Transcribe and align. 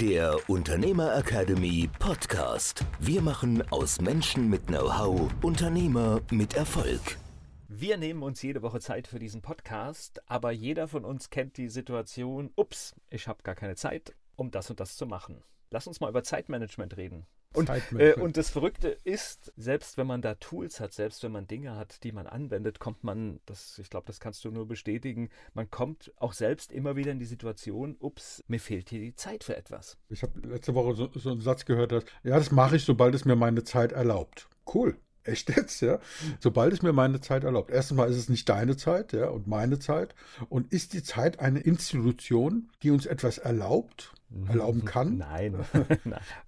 der 0.00 0.38
Unternehmer 0.48 1.14
Academy 1.14 1.86
Podcast. 1.98 2.86
Wir 3.00 3.20
machen 3.20 3.62
aus 3.70 4.00
Menschen 4.00 4.48
mit 4.48 4.66
Know-how 4.68 5.30
Unternehmer 5.42 6.22
mit 6.30 6.54
Erfolg. 6.54 7.18
Wir 7.68 7.98
nehmen 7.98 8.22
uns 8.22 8.40
jede 8.40 8.62
Woche 8.62 8.80
Zeit 8.80 9.06
für 9.06 9.18
diesen 9.18 9.42
Podcast, 9.42 10.22
aber 10.26 10.52
jeder 10.52 10.88
von 10.88 11.04
uns 11.04 11.28
kennt 11.28 11.58
die 11.58 11.68
Situation, 11.68 12.50
ups, 12.56 12.94
ich 13.10 13.28
habe 13.28 13.42
gar 13.42 13.54
keine 13.54 13.76
Zeit, 13.76 14.14
um 14.40 14.50
das 14.50 14.70
und 14.70 14.80
das 14.80 14.96
zu 14.96 15.06
machen. 15.06 15.42
Lass 15.70 15.86
uns 15.86 16.00
mal 16.00 16.08
über 16.08 16.24
Zeitmanagement 16.24 16.96
reden. 16.96 17.26
Und, 17.52 17.68
äh, 17.98 18.14
und 18.14 18.36
das 18.36 18.48
Verrückte 18.48 18.96
ist, 19.02 19.52
selbst 19.56 19.98
wenn 19.98 20.06
man 20.06 20.22
da 20.22 20.34
Tools 20.36 20.78
hat, 20.78 20.92
selbst 20.92 21.22
wenn 21.24 21.32
man 21.32 21.46
Dinge 21.46 21.76
hat, 21.76 22.02
die 22.04 22.12
man 22.12 22.26
anwendet, 22.26 22.78
kommt 22.78 23.02
man, 23.02 23.40
das, 23.44 23.78
ich 23.78 23.90
glaube, 23.90 24.06
das 24.06 24.20
kannst 24.20 24.44
du 24.44 24.50
nur 24.50 24.66
bestätigen, 24.66 25.30
man 25.52 25.68
kommt 25.68 26.12
auch 26.16 26.32
selbst 26.32 26.72
immer 26.72 26.94
wieder 26.96 27.10
in 27.10 27.18
die 27.18 27.24
Situation, 27.26 27.96
ups, 27.98 28.42
mir 28.46 28.60
fehlt 28.60 28.88
hier 28.88 29.00
die 29.00 29.14
Zeit 29.14 29.44
für 29.44 29.56
etwas. 29.56 29.98
Ich 30.08 30.22
habe 30.22 30.40
letzte 30.48 30.74
Woche 30.74 30.94
so, 30.94 31.10
so 31.12 31.32
einen 31.32 31.40
Satz 31.40 31.64
gehört, 31.64 31.92
dass, 31.92 32.04
ja, 32.22 32.36
das 32.36 32.52
mache 32.52 32.76
ich, 32.76 32.84
sobald 32.84 33.14
es 33.14 33.24
mir 33.24 33.36
meine 33.36 33.64
Zeit 33.64 33.92
erlaubt. 33.92 34.48
Cool. 34.72 34.96
Echt 35.24 35.54
jetzt, 35.54 35.82
ja? 35.82 35.98
Sobald 36.38 36.72
es 36.72 36.82
mir 36.82 36.92
meine 36.92 37.20
Zeit 37.20 37.44
erlaubt. 37.44 37.70
Erstens 37.70 37.96
mal 37.96 38.08
ist 38.08 38.16
es 38.16 38.28
nicht 38.28 38.48
deine 38.48 38.76
Zeit, 38.76 39.12
ja, 39.12 39.28
und 39.28 39.46
meine 39.46 39.78
Zeit. 39.78 40.14
Und 40.48 40.72
ist 40.72 40.92
die 40.94 41.02
Zeit 41.02 41.40
eine 41.40 41.60
Institution, 41.60 42.70
die 42.82 42.90
uns 42.90 43.06
etwas 43.06 43.38
erlaubt, 43.38 44.14
erlauben 44.46 44.84
kann? 44.84 45.16
Nein. 45.18 45.64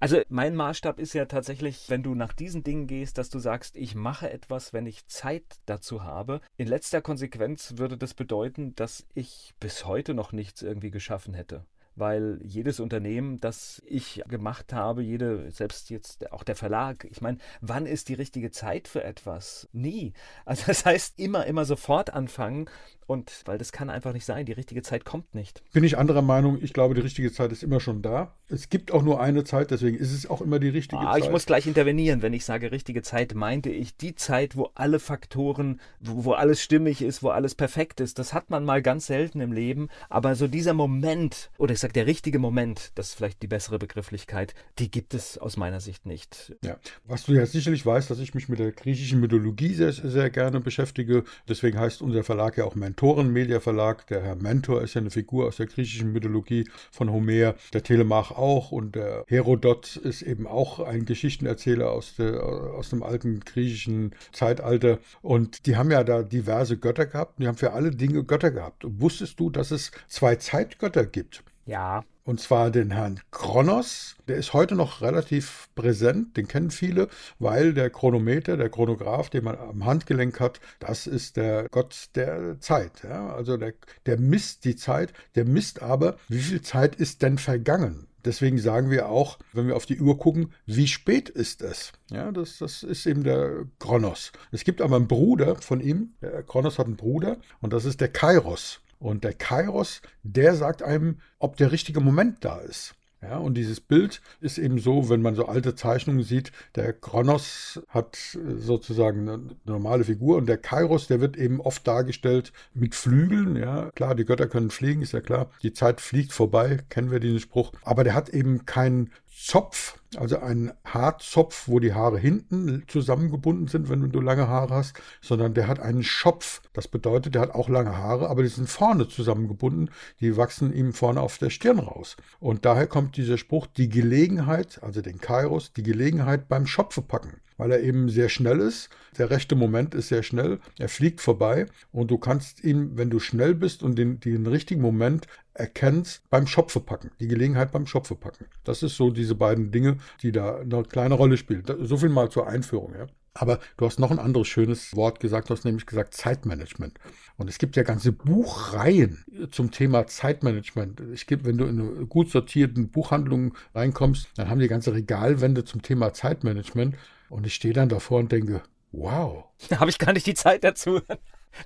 also 0.01 0.21
mein 0.29 0.55
Maßstab 0.55 0.99
ist 0.99 1.13
ja 1.13 1.27
tatsächlich, 1.27 1.89
wenn 1.89 2.03
du 2.03 2.15
nach 2.15 2.33
diesen 2.33 2.63
Dingen 2.63 2.87
gehst, 2.87 3.19
dass 3.19 3.31
du 3.31 3.39
sagst, 3.39 3.77
ich 3.77 3.95
mache 3.95 4.31
etwas, 4.31 4.73
wenn 4.73 4.87
ich 4.87 5.07
Zeit 5.07 5.45
dazu 5.67 6.03
habe. 6.03 6.41
In 6.57 6.69
letzter 6.69 7.03
Konsequenz 7.03 7.75
würde 7.77 7.97
das 7.97 8.15
bedeuten, 8.15 8.75
dass 8.75 9.07
ich 9.15 9.55
bis 9.61 9.87
heute 9.87 10.15
noch 10.15 10.33
nichts 10.33 10.63
irgendwie 10.63 10.91
geschaffen 10.91 11.35
hätte 11.35 11.65
weil 11.95 12.41
jedes 12.43 12.81
Unternehmen, 12.81 13.41
das 13.41 13.83
ich 13.87 14.23
gemacht 14.29 14.73
habe, 14.73 15.03
jede, 15.03 15.51
selbst 15.51 15.91
jetzt 15.91 16.33
auch 16.33 16.43
der 16.43 16.57
Verlag, 16.57 17.07
ich 17.11 17.21
meine, 17.21 17.39
wann 17.61 17.87
ist 17.87 18.09
die 18.09 18.15
richtige 18.15 18.51
Zeit 18.51 18.89
für 18.89 19.05
etwas? 19.05 19.69
Nie. 19.73 20.13
Also 20.45 20.65
das 20.67 20.85
heißt, 20.85 21.19
immer, 21.19 21.47
immer 21.47 21.65
sofort 21.65 22.11
anfangen 22.11 22.69
und 23.07 23.43
weil 23.45 23.59
das 23.59 23.73
kann 23.73 23.91
einfach 23.91 24.13
nicht 24.13 24.25
sein, 24.25 24.47
die 24.47 24.53
richtige 24.53 24.83
Zeit 24.83 25.05
kommt 25.05 25.35
nicht. 25.35 25.63
Bin 25.73 25.85
ich 25.85 25.99
anderer 25.99 26.23
Meinung, 26.23 26.59
ich 26.63 26.73
glaube, 26.73 26.95
die 26.95 27.01
richtige 27.01 27.33
Zeit 27.33 27.53
ist 27.53 27.63
immer 27.63 27.81
schon 27.81 28.03
da. 28.03 28.35
Es 28.49 28.69
gibt 28.69 28.93
auch 28.93 29.03
nur 29.03 29.21
eine 29.21 29.45
Zeit, 29.45 29.71
deswegen 29.71 29.97
ist 29.97 30.13
es 30.13 30.29
auch 30.29 30.41
immer 30.41 30.59
die 30.59 30.69
richtige 30.69 31.03
ah, 31.03 31.13
Zeit. 31.13 31.25
Ich 31.25 31.31
muss 31.31 31.47
gleich 31.47 31.67
intervenieren, 31.67 32.23
wenn 32.23 32.33
ich 32.33 32.45
sage 32.45 32.73
richtige 32.73 33.03
Zeit, 33.03 33.35
meinte 33.35 33.71
ich 33.71 33.97
die 33.97 34.15
Zeit, 34.15 34.57
wo 34.57 34.71
alle 34.75 34.99
Faktoren, 34.99 35.81
wo, 36.01 36.25
wo 36.25 36.33
alles 36.33 36.63
stimmig 36.63 37.03
ist, 37.03 37.23
wo 37.23 37.31
alles 37.31 37.55
perfekt 37.55 38.01
ist. 38.01 38.19
Das 38.19 38.33
hat 38.33 38.51
man 38.51 38.65
mal 38.65 38.83
ganz 38.83 39.07
selten 39.07 39.41
im 39.41 39.53
Leben, 39.53 39.89
aber 40.09 40.35
so 40.35 40.49
dieser 40.49 40.75
Moment, 40.75 41.51
oder 41.59 41.73
ich 41.73 41.81
sage 41.81 41.93
der 41.93 42.07
richtige 42.07 42.39
Moment, 42.39 42.93
das 42.95 43.09
ist 43.09 43.15
vielleicht 43.15 43.43
die 43.43 43.49
bessere 43.49 43.79
Begrifflichkeit, 43.79 44.55
die 44.79 44.91
gibt 44.91 45.15
es 45.15 45.39
aus 45.39 45.57
meiner 45.57 45.81
Sicht 45.81 46.07
nicht. 46.07 46.55
Ja, 46.65 46.77
was 47.05 47.25
du 47.25 47.33
ja 47.33 47.47
sicherlich 47.47 47.85
weißt, 47.85 48.11
dass 48.11 48.19
ich 48.19 48.35
mich 48.35 48.49
mit 48.49 48.59
der 48.59 48.73
griechischen 48.73 49.21
Mythologie 49.21 49.75
sehr, 49.75 49.93
sehr 49.93 50.31
gerne 50.31 50.61
beschäftige. 50.61 51.25
Deswegen 51.49 51.79
heißt 51.79 52.03
unser 52.03 52.25
Verlag 52.25 52.57
ja 52.57 52.65
auch 52.65 52.75
Mentor. 52.75 52.92
Mentoren 52.93 53.61
Verlag. 53.61 54.07
Der 54.09 54.23
Herr 54.23 54.37
Mentor 54.37 54.83
ist 54.83 54.95
ja 54.95 55.01
eine 55.01 55.11
Figur 55.11 55.47
aus 55.47 55.57
der 55.57 55.67
griechischen 55.67 56.13
Mythologie 56.13 56.69
von 56.91 57.11
Homer, 57.11 57.55
der 57.73 57.83
Telemach 57.83 58.33
auch 58.33 58.71
und 58.71 58.97
der 58.97 59.25
Herodot 59.29 59.97
ist 59.97 60.21
eben 60.21 60.47
auch 60.47 60.79
ein 60.79 61.07
Geschichtenerzähler 61.07 61.91
aus, 61.91 62.17
der, 62.17 62.43
aus 62.43 62.91
dem 62.91 63.03
alten 63.03 63.41
griechischen 63.41 64.15
Zeitalter. 64.33 64.99
Und 65.23 65.67
die 65.67 65.77
haben 65.77 65.91
ja 65.91 66.05
da 66.05 66.23
diverse 66.23 66.77
Götter 66.77 67.07
gehabt. 67.07 67.39
Die 67.39 67.49
haben 67.49 67.57
für 67.57 67.73
alle 67.73 67.93
Dinge 67.93 68.25
Götter 68.25 68.51
gehabt. 68.51 68.85
Und 68.85 69.01
wusstest 69.01 69.41
du, 69.41 69.49
dass 69.49 69.71
es 69.71 69.91
zwei 70.09 70.37
Zeitgötter 70.37 71.07
gibt? 71.07 71.43
Ja, 71.65 72.05
und 72.25 72.41
zwar 72.41 72.71
den 72.71 72.91
Herrn 72.93 73.21
Kronos. 73.31 74.17
Der 74.29 74.37
ist 74.37 74.53
heute 74.53 74.75
noch 74.75 75.01
relativ 75.01 75.69
präsent, 75.75 76.37
den 76.37 76.49
kennen 76.49 76.71
viele, 76.71 77.09
weil 77.39 77.75
der 77.75 77.91
Chronometer, 77.91 78.57
der 78.57 78.69
Chronograph, 78.69 79.31
den 79.31 79.45
man 79.45 79.57
am 79.57 79.85
Handgelenk 79.85 80.39
hat, 80.41 80.61
das 80.79 81.07
ist 81.07 81.37
der 81.37 81.67
Gott 81.71 82.11
der 82.15 82.61
Zeit. 82.61 83.03
Ja? 83.03 83.35
Also 83.35 83.57
der, 83.57 83.75
der 84.07 84.19
misst 84.19 84.65
die 84.65 84.77
Zeit, 84.77 85.13
der 85.35 85.45
misst 85.45 85.83
aber, 85.83 86.17
wie 86.29 86.39
viel 86.39 86.63
Zeit 86.63 86.97
ist 86.97 87.23
denn 87.23 87.39
vergangen. 87.39 88.07
Deswegen 88.25 88.59
sagen 88.59 88.91
wir 88.91 89.09
auch, 89.09 89.39
wenn 89.53 89.67
wir 89.67 89.75
auf 89.75 89.87
die 89.87 90.01
Uhr 90.01 90.17
gucken, 90.17 90.53
wie 90.65 90.87
spät 90.87 91.29
ist 91.29 91.61
es? 91.61 91.93
Ja, 92.11 92.31
das, 92.31 92.59
das 92.59 92.85
ist 92.85 93.05
eben 93.07 93.25
der 93.25 93.65
Kronos. 93.81 94.31
Es 94.53 94.63
gibt 94.63 94.81
aber 94.81 94.95
einen 94.97 95.09
Bruder 95.09 95.57
von 95.57 95.81
ihm. 95.81 96.15
Der 96.21 96.45
Kronos 96.45 96.79
hat 96.79 96.87
einen 96.87 96.97
Bruder 96.97 97.39
und 97.61 97.73
das 97.73 97.85
ist 97.85 98.01
der 98.01 98.09
Kairos. 98.09 98.81
Und 99.03 99.25
der 99.25 99.35
Kairos, 99.35 100.01
der 100.23 100.55
sagt 100.55 100.83
einem, 100.83 101.19
ob 101.39 101.57
der 101.57 101.73
richtige 101.73 102.01
Moment 102.01 102.45
da 102.45 102.59
ist. 102.59 102.95
Ja, 103.21 103.37
und 103.37 103.55
dieses 103.55 103.81
Bild 103.81 104.21
ist 104.41 104.59
eben 104.59 104.81
so, 104.81 105.09
wenn 105.09 105.23
man 105.23 105.37
so 105.37 105.47
alte 105.47 105.77
Zeichnungen 105.77 106.25
sieht, 106.25 106.51
der 106.75 106.93
Kronos 106.93 107.81
hat 107.87 108.17
sozusagen 108.57 109.29
eine 109.29 109.57
normale 109.65 110.03
Figur 110.03 110.37
und 110.39 110.47
der 110.47 110.59
Kairos, 110.59 111.07
der 111.07 111.21
wird 111.21 111.37
eben 111.37 111.61
oft 111.61 111.87
dargestellt 111.87 112.53
mit 112.75 112.97
Flügeln. 112.97 113.55
Ja, 113.55 113.93
klar, 113.93 114.17
die 114.17 114.25
Götter 114.25 114.49
können 114.49 114.71
fliegen, 114.71 115.03
ist 115.03 115.13
ja 115.13 115.21
klar. 115.21 115.51
Die 115.63 115.73
Zeit 115.73 116.01
fliegt 116.01 116.33
vorbei, 116.33 116.79
kennen 116.89 117.13
wir 117.13 117.21
diesen 117.21 117.39
Spruch. 117.39 117.71
Aber 117.83 118.03
der 118.03 118.15
hat 118.15 118.29
eben 118.31 118.67
keinen 118.67 119.13
Zopf, 119.35 119.99
also 120.17 120.39
einen 120.41 120.73
Haarzopf, 120.85 121.67
wo 121.67 121.81
die 121.81 121.95
Haare 121.95 122.19
hinten 122.19 122.85
zusammengebunden 122.87 123.67
sind, 123.67 123.89
wenn 123.89 124.13
du 124.13 124.21
lange 124.21 124.47
Haare 124.47 124.75
hast, 124.75 124.95
sondern 125.23 125.55
der 125.55 125.69
hat 125.69 125.81
einen 125.81 126.03
Schopf. 126.03 126.61
Das 126.75 126.87
bedeutet, 126.87 127.35
der 127.35 127.43
hat 127.43 127.55
auch 127.55 127.71
lange 127.71 127.97
Haare, 127.97 128.29
aber 128.29 128.43
die 128.43 128.49
sind 128.49 128.69
vorne 128.69 129.09
zusammengebunden. 129.09 129.91
Die 130.21 130.37
wachsen 130.37 130.73
ihm 130.73 130.93
vorne 130.93 131.21
auf 131.21 131.39
der 131.39 131.51
Stirn 131.51 131.79
raus. 131.79 132.17
Und 132.41 132.67
daher 132.67 132.87
kommt 132.87 133.17
dieser 133.17 133.39
Spruch, 133.39 133.67
die 133.67 133.89
Gelegenheit, 133.89 134.81
also 134.83 135.01
den 135.01 135.19
Kairos, 135.19 135.73
die 135.73 135.83
Gelegenheit 135.83 136.49
beim 136.49 136.67
Schopfe 136.67 137.01
packen 137.01 137.41
weil 137.57 137.73
er 137.73 137.81
eben 137.81 138.09
sehr 138.09 138.29
schnell 138.29 138.61
ist. 138.61 138.89
Der 139.19 139.31
rechte 139.31 139.55
Moment 139.55 139.95
ist 139.95 140.09
sehr 140.09 140.23
schnell. 140.23 140.59
Er 140.79 140.89
fliegt 140.89 141.21
vorbei 141.21 141.67
und 141.93 142.11
du 142.11 142.19
kannst 142.19 142.65
ihn, 142.65 142.97
wenn 142.97 143.11
du 143.11 143.19
schnell 143.19 143.55
bist 143.55 143.83
und 143.83 143.97
den, 143.97 144.21
den 144.21 144.47
richtigen 144.47 144.81
Moment 144.81 145.27
erkennst, 145.55 146.29
beim 146.31 146.47
Schopfe 146.47 146.81
packen. 146.81 147.11
Die 147.21 147.29
Gelegenheit 147.29 147.73
beim 147.73 147.87
Schopfe 147.87 148.15
packen. 148.15 148.47
Das 148.65 148.83
ist 148.83 148.97
so 148.97 149.11
diese 149.11 149.35
beiden 149.35 149.71
Dinge, 149.71 149.99
die 150.23 150.33
da 150.33 150.57
eine 150.57 150.83
kleine 150.85 151.15
Rolle 151.15 151.37
spielen. 151.37 151.65
So 151.81 151.97
viel 151.97 152.09
mal 152.09 152.31
zur 152.31 152.47
Einführung. 152.47 152.95
Ja. 152.95 153.07
Aber 153.35 153.61
du 153.77 153.87
hast 153.87 153.99
noch 153.99 154.11
ein 154.11 154.19
anderes 154.19 154.49
schönes 154.49 154.95
Wort 154.95 155.19
gesagt, 155.21 155.49
du 155.49 155.55
hast 155.55 155.65
nämlich 155.65 155.87
gesagt 155.87 156.15
Zeitmanagement. 156.15 156.99
Und 157.39 157.49
es 157.49 157.59
gibt 157.59 157.77
ja 157.77 157.83
ganze 157.83 158.13
Buchreihen 158.13 159.25
zum 159.51 159.71
Thema 159.71 160.07
Zeitmanagement. 160.07 161.01
Ich 161.15 161.27
gebe, 161.27 161.47
wenn 161.47 161.57
du 161.57 161.65
in 161.65 161.81
eine 161.81 162.07
gut 162.07 162.31
sortierten 162.31 162.91
Buchhandlung 162.91 163.55
reinkommst, 163.75 164.29
dann 164.37 164.51
haben 164.51 164.61
die 164.61 164.69
ganze 164.69 164.93
Regalwände 164.93 165.65
zum 165.65 165.81
Thema 165.81 166.13
Zeitmanagement. 166.13 166.97
Und 167.31 167.47
ich 167.47 167.55
stehe 167.55 167.73
dann 167.73 167.89
davor 167.89 168.19
und 168.19 168.31
denke, 168.33 168.63
wow. 168.93 169.45
Da 169.71 169.81
habe 169.81 169.91
ich 169.91 169.99
gar 169.99 170.13
nicht 170.13 170.27
die 170.27 170.35
Zeit 170.35 170.63
dazu. 170.63 171.01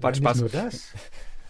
War 0.00 0.12
ja, 0.12 0.14
Spaß. 0.14 0.42
Nicht 0.42 0.54
nur 0.54 0.62
das. 0.62 0.92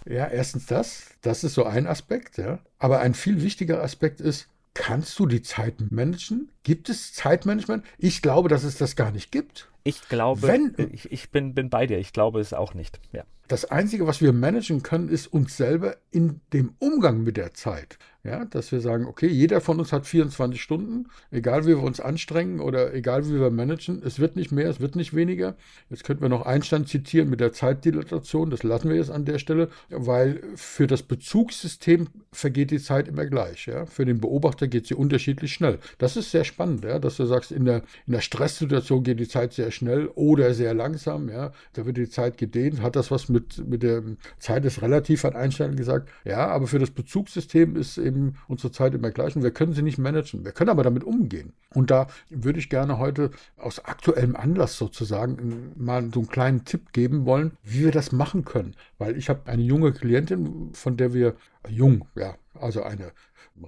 Ja, 0.07 0.29
erstens 0.29 0.67
das. 0.67 1.09
Das 1.21 1.45
ist 1.45 1.55
so 1.55 1.65
ein 1.65 1.87
Aspekt, 1.87 2.39
ja. 2.39 2.61
Aber 2.79 3.01
ein 3.01 3.13
viel 3.13 3.43
wichtiger 3.43 3.83
Aspekt 3.83 4.21
ist, 4.21 4.49
kannst 4.73 5.19
du 5.19 5.27
die 5.27 5.43
Zeit 5.43 5.91
managen? 5.91 6.51
Gibt 6.63 6.89
es 6.89 7.13
Zeitmanagement? 7.13 7.85
Ich 7.99 8.23
glaube, 8.23 8.49
dass 8.49 8.63
es 8.63 8.79
das 8.79 8.97
gar 8.97 9.11
nicht 9.11 9.31
gibt. 9.33 9.69
Ich 9.87 10.09
glaube, 10.09 10.43
Wenn, 10.43 10.75
ich, 10.93 11.13
ich 11.13 11.31
bin, 11.31 11.55
bin 11.55 11.71
bei 11.71 11.87
dir. 11.87 11.99
Ich 11.99 12.13
glaube 12.13 12.41
es 12.41 12.53
auch 12.53 12.75
nicht. 12.75 13.01
Ja. 13.13 13.23
Das 13.49 13.65
Einzige, 13.65 14.07
was 14.07 14.21
wir 14.21 14.33
managen 14.33 14.83
können, 14.83 15.09
ist 15.09 15.29
uns 15.29 15.57
selber 15.57 15.97
in 16.11 16.41
dem 16.53 16.75
Umgang 16.81 17.23
mit 17.23 17.37
der 17.37 17.55
Zeit. 17.55 17.99
Ja, 18.27 18.45
dass 18.45 18.73
wir 18.73 18.81
sagen, 18.81 19.07
okay, 19.07 19.29
jeder 19.29 19.61
von 19.61 19.79
uns 19.79 19.93
hat 19.93 20.05
24 20.05 20.61
Stunden, 20.61 21.07
egal 21.31 21.63
wie 21.63 21.77
wir 21.77 21.83
uns 21.83 22.01
anstrengen 22.01 22.59
oder 22.59 22.93
egal 22.93 23.25
wie 23.29 23.39
wir 23.39 23.51
managen, 23.51 24.03
es 24.05 24.19
wird 24.19 24.35
nicht 24.35 24.51
mehr, 24.51 24.69
es 24.69 24.81
wird 24.81 24.97
nicht 24.97 25.15
weniger. 25.15 25.55
Jetzt 25.91 26.03
könnten 26.03 26.23
wir 26.23 26.29
noch 26.29 26.45
Einstein 26.45 26.87
zitieren 26.87 27.31
mit 27.31 27.39
der 27.39 27.53
Zeitdilatation, 27.53 28.51
das 28.51 28.65
lassen 28.65 28.89
wir 28.89 28.97
jetzt 28.97 29.13
an 29.13 29.27
der 29.27 29.39
Stelle, 29.39 29.69
weil 29.91 30.43
für 30.57 30.89
das 30.89 31.05
Bezugssystem 31.05 32.09
vergeht 32.33 32.73
die 32.73 32.81
Zeit 32.81 33.07
immer 33.07 33.27
gleich. 33.27 33.67
Ja? 33.67 33.87
Für 33.87 34.05
den 34.05 34.21
Beobachter 34.21 34.67
geht 34.67 34.89
sie 34.89 34.95
unterschiedlich 34.95 35.53
schnell. 35.53 35.79
Das 35.99 36.17
ist 36.17 36.33
sehr 36.33 36.45
spannend, 36.45 36.85
ja, 36.85 36.99
dass 36.99 37.19
du 37.19 37.27
sagst, 37.27 37.53
in 37.53 37.65
der, 37.65 37.83
in 38.09 38.13
der 38.13 38.23
Stresssituation 38.23 39.05
geht 39.05 39.21
die 39.21 39.29
Zeit 39.29 39.53
sehr 39.53 39.71
schnell 39.71 40.09
oder 40.17 40.53
sehr 40.53 40.75
langsam, 40.75 41.29
ja, 41.29 41.53
da 41.75 41.87
wird 41.87 41.97
die 41.97 42.11
Zeit 42.11 42.39
gedehnt. 42.39 42.83
Hat 42.83 42.97
das 42.97 43.13
was 43.13 43.29
mit, 43.29 43.36
mit 43.67 43.83
der 43.83 44.03
Zeit 44.39 44.65
ist 44.65 44.83
relativ, 44.83 45.25
hat 45.25 45.35
Einstein 45.35 45.77
gesagt. 45.77 46.09
Ja, 46.25 46.49
aber 46.49 46.67
für 46.67 46.79
das 46.79 46.91
Bezugssystem 46.91 47.77
ist 47.77 47.99
eben 47.99 48.35
unsere 48.49 48.73
Zeit 48.73 48.95
immer 48.95 49.11
gleich 49.11 49.37
und 49.37 49.43
wir 49.43 49.51
können 49.51 49.73
sie 49.73 49.83
nicht 49.83 49.99
managen. 49.99 50.45
Wir 50.45 50.53
können 50.53 50.71
aber 50.71 50.83
damit 50.83 51.05
umgehen. 51.05 51.53
Und 51.75 51.91
da 51.91 52.07
würde 52.31 52.59
ich 52.59 52.71
gerne 52.71 52.99
heute 52.99 53.31
aus 53.57 53.85
aktuellem 53.85 54.37
Anlass 54.37 54.79
sozusagen 54.79 55.73
mal 55.77 56.11
so 56.13 56.21
einen 56.21 56.29
kleinen 56.29 56.65
Tipp 56.65 56.93
geben 56.93 57.27
wollen, 57.27 57.53
wie 57.63 57.85
wir 57.85 57.93
das 57.93 58.13
machen 58.13 58.45
können. 58.45 58.75
Weil 58.99 59.17
ich 59.17 59.29
habe 59.29 59.49
eine 59.51 59.63
junge 59.63 59.93
Klientin, 59.93 60.73
von 60.73 60.97
der 60.97 61.13
wir 61.13 61.37
jung, 61.69 62.07
ja, 62.15 62.37
also 62.55 62.83
eine 62.83 63.13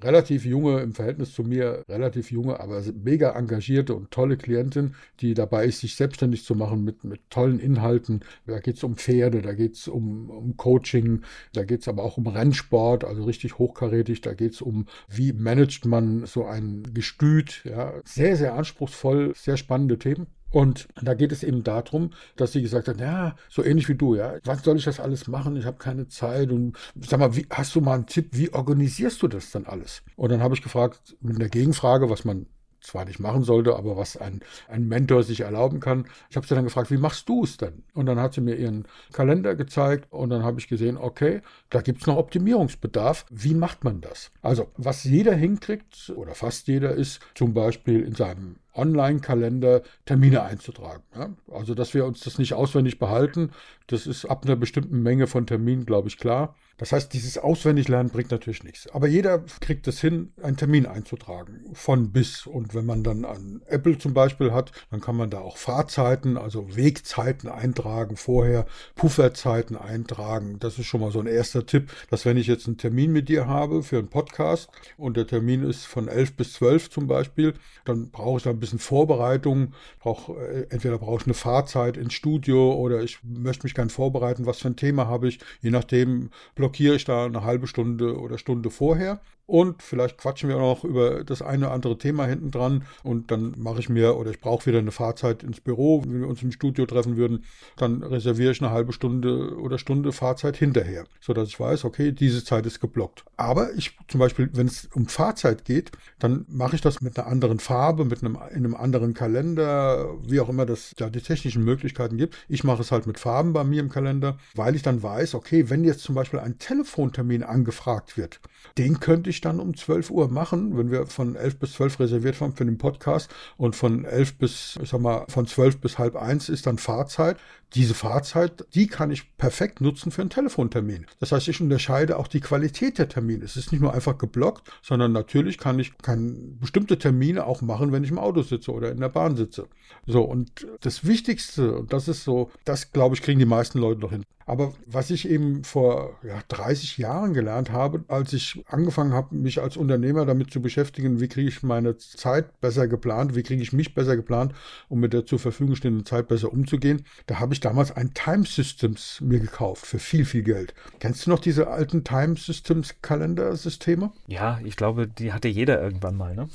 relativ 0.03 0.45
junge, 0.45 0.81
im 0.81 0.93
Verhältnis 0.93 1.33
zu 1.33 1.43
mir 1.43 1.85
relativ 1.89 2.31
junge, 2.31 2.61
aber 2.61 2.83
mega 3.03 3.33
engagierte 3.33 3.95
und 3.95 4.11
tolle 4.11 4.37
Klientin, 4.37 4.95
die 5.21 5.35
dabei 5.35 5.67
ist, 5.67 5.81
sich 5.81 5.97
selbstständig 5.97 6.45
zu 6.45 6.55
machen 6.55 6.85
mit, 6.85 7.05
mit 7.05 7.21
tollen 7.31 7.59
Inhalten. 7.59 8.21
Da 8.47 8.59
geht 8.59 8.77
es 8.77 8.85
um 8.85 8.97
Pferde, 8.97 9.43
da 9.43 9.55
geht 9.55 9.75
es 9.75 9.89
um, 9.89 10.31
um 10.31 10.57
Coaching, 10.57 11.23
da 11.53 11.65
geht 11.65 11.81
es 11.81 11.89
aber 11.89 12.05
auch 12.05 12.19
um 12.19 12.27
Rennsport, 12.27 13.05
also 13.05 13.25
richtig 13.25 13.59
hochkarätig, 13.59 14.21
da 14.21 14.35
geht 14.35 14.53
es 14.53 14.63
um, 14.63 14.87
wie 15.09 15.33
managt 15.33 15.87
man 15.87 16.27
so 16.27 16.45
ein 16.45 16.83
Gestüt. 16.93 17.63
Ja. 17.65 17.95
Sehr, 18.05 18.37
sehr 18.37 18.55
anspruchsvoll, 18.55 19.33
sehr 19.35 19.57
spannende 19.57 19.99
Themen. 19.99 20.27
Und 20.51 20.89
da 21.01 21.15
geht 21.15 21.33
es 21.33 21.43
eben 21.43 21.63
darum, 21.63 22.11
dass 22.37 22.53
sie 22.53 22.63
gesagt 22.63 22.89
hat, 22.89 23.01
ja, 23.01 23.35
so 23.49 23.63
ähnlich 23.63 23.89
wie 23.89 23.95
du, 23.95 24.15
ja, 24.15 24.35
was 24.45 24.63
soll 24.63 24.77
ich 24.77 24.85
das 24.85 25.01
alles 25.01 25.29
machen? 25.29 25.57
Ich 25.57 25.67
habe 25.67 25.79
keine 25.79 26.09
Zeit. 26.09 26.51
Und 26.51 26.77
sag 27.01 27.21
mal, 27.21 27.37
wie, 27.37 27.47
hast 27.51 27.75
du 27.75 27.81
mal 27.81 27.95
einen 27.95 28.07
Tipp, 28.07 28.31
wie 28.33 28.53
organisierst 28.53 29.23
du 29.23 29.29
das 29.29 29.51
dann 29.51 29.67
alles? 29.67 30.03
Und 30.17 30.31
dann 30.31 30.43
habe 30.43 30.55
ich 30.55 30.63
gefragt, 30.63 31.17
mit 31.21 31.37
einer 31.37 31.49
Gegenfrage, 31.49 32.09
was 32.09 32.25
man 32.25 32.47
zwar 32.81 33.05
nicht 33.05 33.21
machen 33.21 33.43
sollte, 33.43 33.77
aber 33.77 33.97
was 33.97 34.17
ein, 34.17 34.41
ein 34.69 34.87
Mentor 34.87 35.23
sich 35.23 35.41
erlauben 35.41 35.81
kann. 35.81 36.07
Ich 36.31 36.37
habe 36.37 36.47
sie 36.47 36.55
dann 36.55 36.65
gefragt, 36.65 36.91
wie 36.91 36.97
machst 36.97 37.29
du 37.29 37.45
es 37.45 37.57
denn? 37.57 37.83
Und 37.95 38.07
dann 38.07 38.21
hat 38.21 38.35
sie 38.35 38.41
mir 38.41 38.57
ihren 38.57 38.87
Kalender 39.13 39.55
gezeigt 39.55 40.13
und 40.13 40.31
dann 40.31 40.43
habe 40.43 40.61
ich 40.61 40.69
gesehen, 40.69 40.97
okay, 40.97 41.43
da 41.71 41.81
gibt 41.81 42.01
es 42.01 42.07
noch 42.07 42.17
Optimierungsbedarf. 42.17 43.27
Wie 43.31 43.55
macht 43.55 43.85
man 43.85 44.01
das? 44.01 44.31
Also, 44.43 44.71
was 44.77 45.05
jeder 45.05 45.35
hinkriegt, 45.35 46.13
oder 46.17 46.35
fast 46.35 46.69
jeder, 46.69 46.95
ist 46.95 47.21
zum 47.35 47.55
Beispiel 47.55 48.03
in 48.03 48.15
seinem 48.15 48.57
Online-Kalender 48.79 49.83
Termine 50.07 50.43
einzutragen. 50.43 51.03
Ja? 51.15 51.31
Also, 51.53 51.75
dass 51.75 51.95
wir 51.95 52.07
uns 52.07 52.21
das 52.21 52.39
nicht 52.39 52.55
auswendig 52.55 52.99
behalten, 52.99 53.51
das 53.89 54.07
ist 54.07 54.27
ab 54.27 54.45
einer 54.45 54.57
bestimmten 54.57 55.03
Menge 55.03 55.27
von 55.27 55.47
Terminen, 55.47 55.87
glaube 55.87 56.09
ich, 56.09 56.19
klar. 56.19 56.55
Das 56.77 56.93
heißt, 56.93 57.13
dieses 57.13 57.39
Auswendiglernen 57.39 58.13
bringt 58.13 58.31
natürlich 58.31 58.63
nichts. 58.63 58.89
Aber 58.91 59.09
jeder 59.09 59.41
kriegt 59.61 59.89
es 59.89 60.01
hin, 60.01 60.33
einen 60.41 60.57
Termin 60.57 60.87
einzutragen, 60.87 61.71
von 61.73 62.13
bis. 62.13 62.47
Und 62.47 62.75
wenn 62.75 62.87
man 62.87 63.03
dann 63.03 63.25
an 63.25 63.63
Apple 63.67 63.99
zum 63.99 64.15
Beispiel 64.15 64.53
hat, 64.53 64.71
dann 64.91 65.01
kann 65.01 65.17
man 65.17 65.29
da 65.29 65.41
auch 65.41 65.57
Fahrzeiten, 65.57 66.37
also 66.37 66.77
Wegzeiten 66.77 67.49
eintragen, 67.49 68.17
vorher 68.17 68.67
Pufferzeiten 68.95 69.77
eintragen. 69.77 70.59
Das 70.61 70.79
ist 70.79 70.87
schon 70.87 71.01
mal 71.01 71.11
so 71.11 71.19
ein 71.19 71.27
erster 71.27 71.67
Tipp, 71.67 71.91
dass 72.11 72.25
wenn 72.27 72.37
ich 72.37 72.47
jetzt 72.47 72.69
einen 72.69 72.77
Termin 72.77 73.11
mit 73.11 73.29
dir 73.29 73.49
habe 73.49 73.83
für 73.83 73.99
einen 73.99 74.09
Podcast 74.09 74.71
und 74.97 75.17
der 75.17 75.27
Termin 75.27 75.65
ist 75.65 75.85
von 75.87 76.07
11 76.07 76.37
bis 76.37 76.53
12 76.53 76.91
zum 76.91 77.09
Beispiel, 77.09 77.55
dann 77.87 78.11
brauche 78.11 78.37
ich 78.37 78.45
da 78.45 78.51
ein 78.51 78.61
bisschen 78.61 78.79
Vorbereitung. 78.79 79.73
Brauch, 79.99 80.29
äh, 80.37 80.67
entweder 80.69 80.99
brauche 80.99 81.23
ich 81.23 81.27
eine 81.27 81.35
Fahrzeit 81.35 81.97
ins 81.97 82.15
Studio 82.15 82.75
oder 82.75 83.03
ich 83.03 83.19
möchte 83.25 83.65
mich 83.65 83.75
gern 83.79 83.91
vorbereiten, 83.91 84.45
was 84.45 84.59
für 84.59 84.69
ein 84.69 84.77
Thema 84.77 85.07
habe 85.07 85.29
ich. 85.29 85.39
Je 85.63 85.71
nachdem 85.71 86.31
blockiere 86.57 86.97
ich 86.97 87.05
da 87.05 87.27
eine 87.27 87.45
halbe 87.45 87.69
Stunde 87.69 88.19
oder 88.19 88.37
Stunde 88.37 88.71
vorher. 88.71 89.21
Und 89.49 89.83
vielleicht 89.83 90.19
quatschen 90.19 90.51
wir 90.51 90.59
noch 90.59 90.85
über 90.85 91.25
das 91.25 91.41
eine 91.41 91.65
oder 91.65 91.75
andere 91.75 91.97
Thema 91.97 92.27
hinten 92.27 92.51
dran. 92.51 92.85
Und 93.03 93.31
dann 93.31 93.55
mache 93.57 93.81
ich 93.81 93.89
mir 93.89 94.19
oder 94.19 94.31
ich 94.31 94.43
brauche 94.43 94.67
wieder 94.67 94.79
eine 94.79 94.91
Fahrzeit 94.91 95.43
ins 95.43 95.63
Büro, 95.63 96.03
wenn 96.05 96.21
wir 96.21 96.29
uns 96.29 96.43
im 96.43 96.53
Studio 96.53 96.85
treffen 96.85 97.17
würden. 97.17 97.45
Dann 97.77 98.03
reserviere 98.03 98.53
ich 98.53 98.61
eine 98.61 98.73
halbe 98.73 98.93
Stunde 98.93 99.57
oder 99.57 99.79
Stunde 99.79 100.13
Fahrzeit 100.13 100.59
hinterher, 100.59 101.07
sodass 101.19 101.49
ich 101.49 101.59
weiß, 101.59 101.87
okay, 101.87 102.13
diese 102.13 102.45
Zeit 102.45 102.67
ist 102.67 102.79
geblockt. 102.79 103.25
Aber 103.39 103.73
ich 103.73 103.97
zum 104.09 104.21
Beispiel, 104.21 104.51
wenn 104.53 104.67
es 104.67 104.91
um 104.93 105.07
Fahrzeit 105.07 105.65
geht, 105.65 105.93
dann 106.19 106.45
mache 106.49 106.77
ich 106.77 106.83
das 106.83 107.01
mit 107.01 107.19
einer 107.19 107.27
anderen 107.27 107.59
Farbe, 107.59 108.05
mit 108.05 108.23
einem, 108.23 108.37
in 108.51 108.67
einem 108.67 108.75
anderen 108.75 109.15
Kalender, 109.15 110.15
wie 110.25 110.41
auch 110.41 110.51
immer 110.51 110.67
das 110.67 110.93
da 110.95 111.09
die 111.09 111.23
technischen 111.23 111.65
Möglichkeiten 111.65 112.19
gibt. 112.19 112.37
Ich 112.49 112.65
mache 112.65 112.83
es 112.83 112.93
halt 112.93 113.07
mit 113.07 113.19
Farben 113.19 113.55
bei 113.55 113.65
mir 113.69 113.81
im 113.81 113.89
Kalender, 113.89 114.39
weil 114.55 114.75
ich 114.75 114.83
dann 114.83 115.03
weiß, 115.03 115.35
okay, 115.35 115.71
wenn 115.71 115.85
jetzt 115.85 116.01
zum 116.01 116.15
Beispiel 116.15 116.41
ein 116.41 116.59
Telefontermin 116.59 117.43
angefragt 117.43 118.17
wird, 118.17 118.41
den 118.77 119.01
könnte 119.01 119.31
ich 119.31 119.41
dann 119.41 119.61
um 119.61 119.77
12 119.77 120.11
Uhr 120.11 120.29
machen, 120.29 120.77
wenn 120.77 120.91
wir 120.91 121.07
von 121.07 121.37
11 121.37 121.59
bis 121.59 121.73
12 121.75 122.01
reserviert 122.01 122.41
haben 122.41 122.55
für 122.55 122.65
den 122.65 122.79
Podcast 122.79 123.31
und 123.57 123.77
von 123.77 124.05
11 124.05 124.39
bis, 124.39 124.79
ich 124.83 124.91
sag 124.91 125.01
mal, 125.01 125.25
von 125.29 125.47
12 125.47 125.79
bis 125.79 125.99
halb 125.99 126.17
eins 126.17 126.49
ist 126.49 126.67
dann 126.67 126.79
Fahrzeit. 126.79 127.37
Diese 127.75 127.93
Fahrzeit, 127.93 128.67
die 128.75 128.87
kann 128.87 129.11
ich 129.11 129.37
perfekt 129.37 129.83
nutzen 129.83 130.11
für 130.11 130.23
einen 130.23 130.31
Telefontermin. 130.31 131.07
Das 131.21 131.33
heißt, 131.33 131.49
ich 131.49 131.61
unterscheide 131.61 132.17
auch 132.17 132.27
die 132.27 132.41
Qualität 132.41 132.99
der 132.99 133.11
Termine. 133.11 133.45
Es 133.45 133.57
ist 133.57 133.73
nicht 133.73 133.83
nur 133.83 133.93
einfach 133.93 134.17
geblockt, 134.17 134.71
sondern 134.81 135.13
natürlich 135.13 135.59
kann 135.59 135.79
ich 135.79 135.99
kann 135.99 136.57
bestimmte 136.61 136.99
Termine 136.99 137.47
auch 137.47 137.61
machen, 137.61 137.93
wenn 137.93 138.05
ich 138.05 138.11
im 138.11 138.19
Auto 138.19 138.41
sitze 138.41 138.73
oder 138.73 138.91
in 138.91 139.01
der 139.01 139.11
Bahn 139.11 139.37
sitze. 139.37 139.69
So, 140.07 140.23
und 140.23 140.67
das 140.81 141.07
Wichtigste, 141.07 141.77
und 141.77 141.93
das 141.93 142.09
ist 142.09 142.25
so, 142.25 142.51
das 142.65 142.93
glaube 142.93 143.15
ich, 143.15 143.23
kriegen 143.23 143.39
die 143.39 143.45
meisten 143.45 143.58
Leute 143.81 144.01
noch 144.01 144.11
hin. 144.11 144.25
Aber 144.49 144.73
was 144.87 145.11
ich 145.11 145.29
eben 145.29 145.63
vor 145.63 146.19
ja, 146.23 146.41
30 146.49 146.97
Jahren 146.97 147.35
gelernt 147.35 147.71
habe, 147.71 148.03
als 148.09 148.33
ich 148.33 148.65
angefangen 148.67 149.13
habe, 149.13 149.37
mich 149.37 149.61
als 149.61 149.77
Unternehmer 149.77 150.25
damit 150.25 150.51
zu 150.51 150.63
beschäftigen, 150.63 151.21
wie 151.21 151.29
kriege 151.29 151.49
ich 151.49 151.63
meine 151.63 151.99
Zeit 151.99 152.59
besser 152.63 152.89
geplant, 152.89 153.37
wie 153.37 153.43
kriege 153.43 153.63
ich 153.63 153.75
mich 153.75 153.95
besser 153.95 154.17
geplant, 154.17 154.55
um 154.89 155.01
mit 155.01 155.13
der 155.13 155.27
zur 155.27 155.39
Verfügung 155.39 155.77
stehenden 155.77 156.07
Zeit 156.07 156.29
besser 156.29 156.51
umzugehen, 156.51 157.05
da 157.27 157.41
habe 157.41 157.53
ich 157.53 157.61
damals 157.61 157.93
ein 157.95 158.15
Time 158.15 158.47
Systems 158.47 159.21
mir 159.21 159.39
gekauft 159.39 159.85
für 159.85 159.99
viel, 159.99 160.25
viel 160.25 160.43
Geld. 160.43 160.73
Kennst 160.99 161.27
du 161.27 161.31
noch 161.31 161.41
diese 161.41 161.69
alten 161.69 162.03
Time 162.03 162.37
Systems 162.37 162.95
Kalendersysteme? 163.03 164.13
Ja, 164.29 164.61
ich 164.65 164.77
glaube, 164.77 165.09
die 165.09 165.35
hatte 165.35 165.49
jeder 165.49 165.79
irgendwann 165.79 166.17
mal, 166.17 166.35
ne? 166.35 166.49